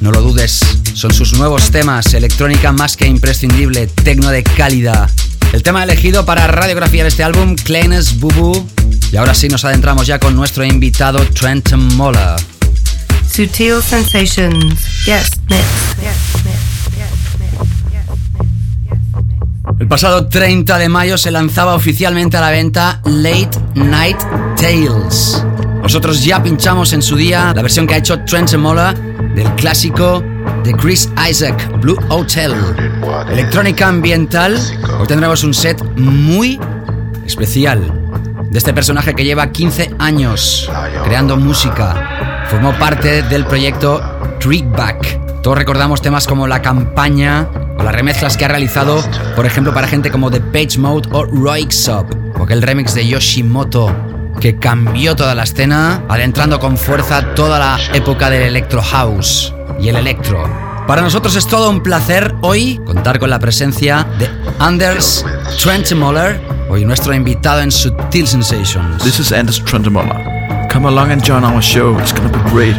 no 0.00 0.10
lo 0.10 0.22
dudes, 0.22 0.60
son 0.94 1.12
sus 1.12 1.34
nuevos 1.34 1.70
temas, 1.70 2.14
electrónica 2.14 2.72
más 2.72 2.96
que 2.96 3.06
imprescindible, 3.06 3.88
tecno 3.88 4.30
de 4.30 4.42
calidad. 4.42 5.10
El 5.52 5.62
tema 5.62 5.84
elegido 5.84 6.24
para 6.24 6.46
radiografiar 6.46 7.06
este 7.06 7.22
álbum, 7.22 7.56
Cleanest 7.56 8.18
Boo 8.20 8.66
Y 9.12 9.16
ahora 9.16 9.34
sí 9.34 9.48
nos 9.48 9.66
adentramos 9.66 10.06
ya 10.06 10.18
con 10.18 10.34
nuestro 10.34 10.64
invitado 10.64 11.18
Trenton 11.26 11.94
Mola. 11.96 12.36
Sutil 13.30 13.82
Sensations. 13.82 15.04
Yes, 15.04 15.28
El 19.78 19.88
pasado 19.88 20.26
30 20.26 20.78
de 20.78 20.88
mayo 20.88 21.18
se 21.18 21.30
lanzaba 21.30 21.74
oficialmente 21.74 22.38
a 22.38 22.40
la 22.40 22.50
venta 22.50 23.02
Late 23.04 23.50
Night 23.74 24.16
Tales. 24.58 25.44
Nosotros 25.82 26.24
ya 26.24 26.42
pinchamos 26.42 26.94
en 26.94 27.02
su 27.02 27.14
día 27.14 27.52
la 27.54 27.60
versión 27.60 27.86
que 27.86 27.92
ha 27.92 27.98
hecho 27.98 28.24
Trent 28.24 28.54
Mola 28.56 28.94
del 29.34 29.46
clásico 29.54 30.24
de 30.64 30.72
Chris 30.72 31.10
Isaac, 31.28 31.70
Blue 31.82 31.98
Hotel. 32.08 32.54
Electrónica 33.30 33.88
ambiental. 33.88 34.58
Hoy 34.98 35.06
tendremos 35.06 35.44
un 35.44 35.52
set 35.52 35.82
muy 35.94 36.58
especial 37.26 37.82
de 38.50 38.58
este 38.58 38.72
personaje 38.72 39.14
que 39.14 39.24
lleva 39.24 39.52
15 39.52 39.96
años 39.98 40.70
creando 41.04 41.36
música. 41.36 42.46
Formó 42.48 42.72
parte 42.78 43.22
del 43.24 43.44
proyecto 43.44 44.00
Trickback. 44.40 45.42
Todos 45.42 45.58
recordamos 45.58 46.00
temas 46.00 46.26
como 46.26 46.46
La 46.46 46.62
Campaña, 46.62 47.46
o 47.78 47.82
las 47.82 47.94
remezclas 47.94 48.36
que 48.36 48.44
ha 48.44 48.48
realizado, 48.48 49.02
por 49.34 49.46
ejemplo, 49.46 49.72
para 49.72 49.86
gente 49.86 50.10
como 50.10 50.30
The 50.30 50.40
Page 50.40 50.78
Mode 50.78 51.08
o 51.12 51.24
Roixop, 51.24 52.06
o 52.38 52.44
aquel 52.44 52.62
remix 52.62 52.94
de 52.94 53.06
Yoshimoto 53.06 53.94
que 54.40 54.58
cambió 54.58 55.16
toda 55.16 55.34
la 55.34 55.44
escena, 55.44 56.02
adentrando 56.08 56.60
con 56.60 56.76
fuerza 56.76 57.34
toda 57.34 57.58
la 57.58 57.78
época 57.94 58.30
del 58.30 58.42
electro 58.42 58.82
house 58.82 59.52
y 59.80 59.88
el 59.88 59.96
electro. 59.96 60.44
Para 60.86 61.02
nosotros 61.02 61.34
es 61.34 61.46
todo 61.46 61.70
un 61.70 61.82
placer 61.82 62.34
hoy 62.42 62.80
contar 62.84 63.18
con 63.18 63.28
la 63.30 63.38
presencia 63.38 64.06
de 64.18 64.30
Anders 64.60 65.24
Trentemoller, 65.60 66.40
hoy 66.68 66.84
nuestro 66.84 67.12
invitado 67.12 67.60
en 67.60 67.72
Sutil 67.72 68.26
Sensations. 68.26 69.02
This 69.02 69.18
is 69.18 69.32
Anders 69.32 69.62
Trentemoller. 69.64 70.68
Come 70.72 70.86
along 70.86 71.10
and 71.10 71.24
join 71.24 71.42
our 71.42 71.62
show. 71.62 71.98
It's 71.98 72.12
gonna 72.12 72.28
be 72.28 72.50
great. 72.50 72.76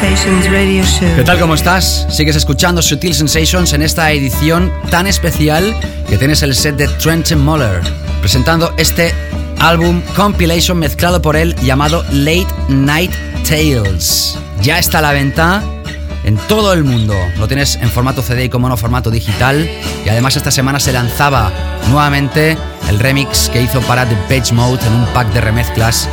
Radio 0.00 0.82
Show. 0.82 1.14
¿Qué 1.14 1.24
tal? 1.24 1.38
¿Cómo 1.38 1.54
estás? 1.54 2.06
Sigues 2.08 2.34
escuchando 2.34 2.80
Sutil 2.80 3.14
Sensations 3.14 3.74
en 3.74 3.82
esta 3.82 4.10
edición 4.12 4.72
tan 4.90 5.06
especial 5.06 5.78
que 6.08 6.16
tienes 6.16 6.42
el 6.42 6.54
set 6.54 6.76
de 6.76 6.88
Trenton 6.88 7.44
Muller 7.44 7.82
presentando 8.20 8.72
este 8.78 9.14
álbum 9.58 10.00
compilation 10.16 10.78
mezclado 10.78 11.20
por 11.20 11.36
él 11.36 11.54
llamado 11.56 12.02
Late 12.12 12.46
Night 12.70 13.12
Tales. 13.46 14.38
Ya 14.62 14.78
está 14.78 15.00
a 15.00 15.02
la 15.02 15.12
venta 15.12 15.62
en 16.24 16.38
todo 16.48 16.72
el 16.72 16.82
mundo. 16.82 17.14
Lo 17.38 17.46
tienes 17.46 17.76
en 17.76 17.90
formato 17.90 18.22
CD 18.22 18.44
y 18.44 18.48
como 18.48 18.70
no 18.70 18.78
formato 18.78 19.10
digital. 19.10 19.68
Y 20.06 20.08
además 20.08 20.34
esta 20.34 20.50
semana 20.50 20.80
se 20.80 20.94
lanzaba 20.94 21.52
nuevamente 21.90 22.56
el 22.88 22.98
remix 22.98 23.50
que 23.50 23.60
hizo 23.60 23.82
para 23.82 24.06
The 24.06 24.16
Page 24.30 24.54
Mode 24.54 24.86
en 24.86 24.94
un 24.94 25.06
pack 25.08 25.30
de 25.34 25.42
remezclas 25.42 26.08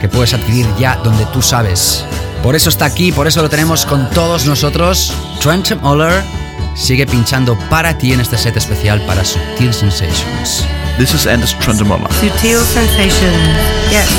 que 0.00 0.08
puedes 0.08 0.34
adquirir 0.34 0.66
ya 0.78 0.96
donde 1.02 1.26
tú 1.26 1.42
sabes. 1.42 2.04
Por 2.44 2.54
eso 2.54 2.68
está 2.68 2.84
aquí, 2.84 3.10
por 3.10 3.26
eso 3.26 3.40
lo 3.40 3.48
tenemos 3.48 3.86
con 3.86 4.10
todos 4.10 4.44
nosotros. 4.44 5.14
Trent 5.40 5.80
Muller 5.80 6.22
sigue 6.74 7.06
pinchando 7.06 7.58
para 7.70 7.96
ti 7.96 8.12
en 8.12 8.20
este 8.20 8.36
set 8.36 8.54
especial 8.54 9.00
para 9.06 9.24
Sutil 9.24 9.72
Sensations. 9.72 10.66
This 10.98 11.14
is 11.14 11.26
Anders 11.26 11.58
Trendemoller. 11.58 12.06
Sutil 12.12 12.60
Sensations. 12.60 13.48
Yes, 13.90 14.10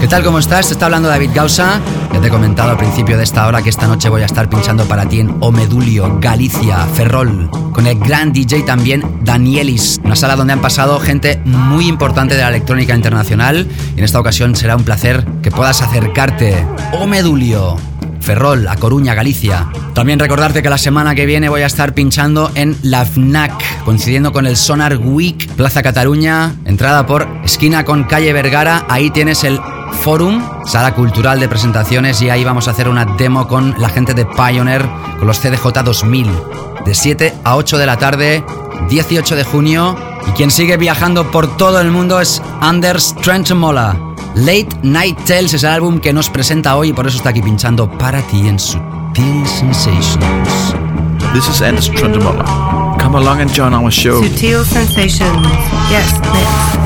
¿Qué 0.00 0.08
tal? 0.08 0.22
¿Cómo 0.22 0.38
estás? 0.38 0.70
Está 0.70 0.86
hablando 0.86 1.08
David 1.08 1.30
Gausa. 1.34 1.80
Ya 2.12 2.20
te 2.20 2.26
he 2.26 2.30
comentado 2.30 2.70
al 2.70 2.76
principio 2.76 3.16
de 3.16 3.22
esta 3.22 3.46
hora 3.46 3.62
que 3.62 3.70
esta 3.70 3.86
noche 3.86 4.10
voy 4.10 4.20
a 4.20 4.26
estar 4.26 4.50
pinchando 4.50 4.84
para 4.84 5.08
ti 5.08 5.20
en 5.20 5.36
Omedulio, 5.40 6.18
Galicia, 6.20 6.78
Ferrol, 6.94 7.50
con 7.72 7.86
el 7.86 7.98
gran 7.98 8.32
DJ 8.32 8.64
también 8.64 9.02
Danielis, 9.22 10.00
una 10.04 10.16
sala 10.16 10.36
donde 10.36 10.52
han 10.52 10.60
pasado 10.60 11.00
gente 11.00 11.40
muy 11.46 11.86
importante 11.86 12.34
de 12.34 12.42
la 12.42 12.48
electrónica 12.48 12.94
internacional 12.94 13.66
y 13.94 13.98
en 13.98 14.04
esta 14.04 14.20
ocasión 14.20 14.54
será 14.54 14.76
un 14.76 14.84
placer 14.84 15.26
que 15.42 15.50
puedas 15.50 15.80
acercarte. 15.80 16.66
Omedulio, 16.92 17.76
Ferrol, 18.20 18.68
A 18.68 18.76
Coruña, 18.76 19.14
Galicia. 19.14 19.68
También 19.94 20.18
recordarte 20.18 20.62
que 20.62 20.70
la 20.70 20.78
semana 20.78 21.14
que 21.14 21.26
viene 21.26 21.48
voy 21.48 21.62
a 21.62 21.66
estar 21.66 21.94
pinchando 21.94 22.50
en 22.54 22.76
la 22.82 23.04
FNAC, 23.04 23.84
coincidiendo 23.84 24.32
con 24.32 24.46
el 24.46 24.56
Sonar 24.56 24.96
Week, 24.96 25.48
Plaza 25.56 25.82
Cataluña, 25.82 26.54
entrada 26.64 27.06
por 27.06 27.26
esquina 27.44 27.84
con 27.84 28.04
calle 28.04 28.32
Vergara. 28.32 28.84
Ahí 28.88 29.10
tienes 29.10 29.44
el 29.44 29.60
Forum, 30.02 30.42
sala 30.64 30.94
cultural 30.94 31.40
de 31.40 31.48
presentaciones, 31.48 32.22
y 32.22 32.30
ahí 32.30 32.44
vamos 32.44 32.68
a 32.68 32.70
hacer 32.70 32.88
una 32.88 33.04
demo 33.04 33.48
con 33.48 33.74
la 33.78 33.88
gente 33.88 34.14
de 34.14 34.24
Pioneer, 34.24 34.88
con 35.18 35.26
los 35.26 35.40
CDJ 35.40 35.82
2000, 35.84 36.30
de 36.86 36.94
7 36.94 37.34
a 37.44 37.56
8 37.56 37.78
de 37.78 37.86
la 37.86 37.98
tarde, 37.98 38.44
18 38.88 39.36
de 39.36 39.44
junio. 39.44 39.96
Y 40.28 40.32
quien 40.32 40.50
sigue 40.50 40.76
viajando 40.76 41.30
por 41.30 41.56
todo 41.56 41.80
el 41.80 41.90
mundo 41.90 42.20
es 42.20 42.42
Anders 42.60 43.14
Trenchemola. 43.22 44.09
Late 44.40 44.68
Night 44.82 45.18
Tales 45.26 45.52
es 45.52 45.64
el 45.64 45.70
álbum 45.70 46.00
que 46.00 46.14
nos 46.14 46.30
presenta 46.30 46.74
hoy 46.76 46.88
y 46.88 46.92
por 46.94 47.06
eso 47.06 47.18
está 47.18 47.28
aquí 47.28 47.42
pinchando 47.42 47.90
para 47.98 48.22
ti 48.22 48.48
en 48.48 48.58
Sutil 48.58 49.46
Sensations. 49.46 50.74
This 51.34 51.46
is 51.46 51.60
Anders 51.60 51.90
Trendemoller. 51.90 52.46
Come 52.98 53.18
along 53.18 53.42
and 53.42 53.50
join 53.54 53.74
our 53.74 53.90
show. 53.90 54.22
Sutil 54.22 54.64
Sensations. 54.64 55.46
Yes, 55.90 56.12
next. 56.32 56.79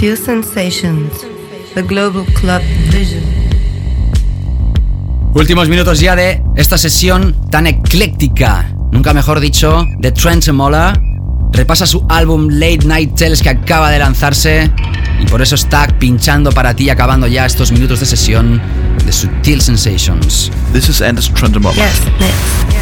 Sutil 0.00 0.16
Sensations, 0.16 1.26
the 1.74 1.82
global 1.82 2.24
club 2.32 2.62
vision. 2.90 3.22
Últimos 5.34 5.68
minutos 5.68 6.00
ya 6.00 6.16
de 6.16 6.42
esta 6.56 6.78
sesión 6.78 7.36
tan 7.50 7.66
ecléctica, 7.66 8.74
nunca 8.92 9.12
mejor 9.12 9.40
dicho, 9.40 9.84
de 9.98 10.10
Trent 10.10 10.48
Mola. 10.52 10.98
Repasa 11.52 11.84
su 11.84 12.06
álbum 12.08 12.48
Late 12.48 12.86
Night 12.86 13.14
Tales 13.14 13.42
que 13.42 13.50
acaba 13.50 13.90
de 13.90 13.98
lanzarse 13.98 14.70
y 15.20 15.26
por 15.26 15.42
eso 15.42 15.54
está 15.54 15.86
pinchando 15.98 16.50
para 16.50 16.72
ti 16.72 16.88
acabando 16.88 17.26
ya 17.26 17.44
estos 17.44 17.70
minutos 17.70 18.00
de 18.00 18.06
sesión 18.06 18.58
de 19.04 19.12
Sutil 19.12 19.60
Sensations. 19.60 20.50
This 20.72 20.88
is 20.88 21.02
Anders 21.02 21.30
Trendemoller. 21.34 21.76
Yes, 21.76 22.00
next. 22.18 22.79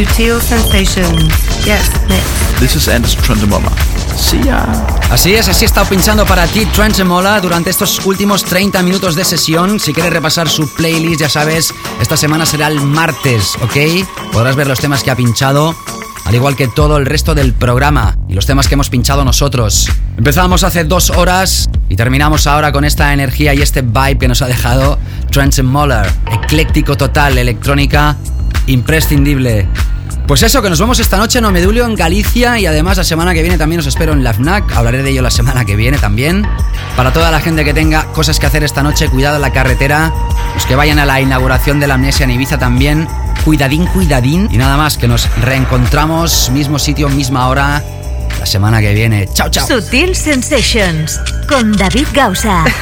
Sutil 0.00 0.40
Sensations. 0.40 1.28
Yes, 1.66 1.90
mix. 2.08 2.24
This 2.58 2.74
is 2.74 2.88
Anders 2.88 3.14
Trendemoller. 3.16 3.70
See 4.16 4.42
ya. 4.42 4.64
Así 5.10 5.34
es, 5.34 5.46
así 5.46 5.64
he 5.64 5.66
estado 5.66 5.86
pinchando 5.90 6.24
para 6.24 6.46
ti 6.46 6.64
Trent 6.64 7.04
Mola 7.04 7.38
durante 7.38 7.68
estos 7.68 8.06
últimos 8.06 8.42
30 8.44 8.82
minutos 8.82 9.14
de 9.14 9.26
sesión. 9.26 9.78
Si 9.78 9.92
quieres 9.92 10.10
repasar 10.10 10.48
su 10.48 10.72
playlist, 10.72 11.20
ya 11.20 11.28
sabes, 11.28 11.74
esta 12.00 12.16
semana 12.16 12.46
será 12.46 12.68
el 12.68 12.80
martes, 12.80 13.56
¿ok? 13.60 14.32
Podrás 14.32 14.56
ver 14.56 14.68
los 14.68 14.80
temas 14.80 15.02
que 15.02 15.10
ha 15.10 15.16
pinchado, 15.16 15.76
al 16.24 16.34
igual 16.34 16.56
que 16.56 16.66
todo 16.66 16.96
el 16.96 17.04
resto 17.04 17.34
del 17.34 17.52
programa 17.52 18.16
y 18.26 18.32
los 18.32 18.46
temas 18.46 18.68
que 18.68 18.76
hemos 18.76 18.88
pinchado 18.88 19.22
nosotros. 19.22 19.90
Empezamos 20.16 20.64
hace 20.64 20.84
dos 20.84 21.10
horas 21.10 21.68
y 21.90 21.96
terminamos 21.96 22.46
ahora 22.46 22.72
con 22.72 22.86
esta 22.86 23.12
energía 23.12 23.52
y 23.52 23.60
este 23.60 23.82
vibe 23.82 24.16
que 24.16 24.28
nos 24.28 24.40
ha 24.40 24.46
dejado 24.46 24.98
Trent 25.30 25.62
Moller. 25.62 26.10
Ecléctico 26.32 26.96
total, 26.96 27.36
electrónica, 27.36 28.16
imprescindible. 28.66 29.68
Pues 30.30 30.44
eso, 30.44 30.62
que 30.62 30.70
nos 30.70 30.78
vemos 30.78 31.00
esta 31.00 31.16
noche 31.16 31.40
en 31.40 31.44
Omedulio, 31.44 31.84
en 31.84 31.96
Galicia, 31.96 32.56
y 32.56 32.64
además 32.64 32.96
la 32.96 33.02
semana 33.02 33.34
que 33.34 33.42
viene 33.42 33.58
también 33.58 33.80
os 33.80 33.86
espero 33.88 34.12
en 34.12 34.22
la 34.22 34.32
FNAC. 34.32 34.76
Hablaré 34.76 35.02
de 35.02 35.10
ello 35.10 35.22
la 35.22 35.30
semana 35.32 35.64
que 35.64 35.74
viene 35.74 35.98
también. 35.98 36.46
Para 36.96 37.12
toda 37.12 37.32
la 37.32 37.40
gente 37.40 37.64
que 37.64 37.74
tenga 37.74 38.04
cosas 38.12 38.38
que 38.38 38.46
hacer 38.46 38.62
esta 38.62 38.84
noche, 38.84 39.08
cuidado 39.08 39.34
en 39.34 39.42
la 39.42 39.52
carretera. 39.52 40.14
Los 40.54 40.66
que 40.66 40.76
vayan 40.76 41.00
a 41.00 41.04
la 41.04 41.20
inauguración 41.20 41.80
de 41.80 41.88
la 41.88 41.94
Amnesia 41.94 42.22
en 42.22 42.30
Ibiza 42.30 42.60
también, 42.60 43.08
cuidadín, 43.44 43.88
cuidadín. 43.88 44.48
Y 44.52 44.56
nada 44.56 44.76
más, 44.76 44.98
que 44.98 45.08
nos 45.08 45.28
reencontramos, 45.40 46.50
mismo 46.50 46.78
sitio, 46.78 47.08
misma 47.08 47.48
hora, 47.48 47.82
la 48.38 48.46
semana 48.46 48.80
que 48.80 48.94
viene. 48.94 49.28
Chao, 49.34 49.50
chao. 49.50 49.66
Sutil 49.66 50.14
Sensations 50.14 51.20
con 51.48 51.72
David 51.72 52.06
Gausa. 52.14 52.62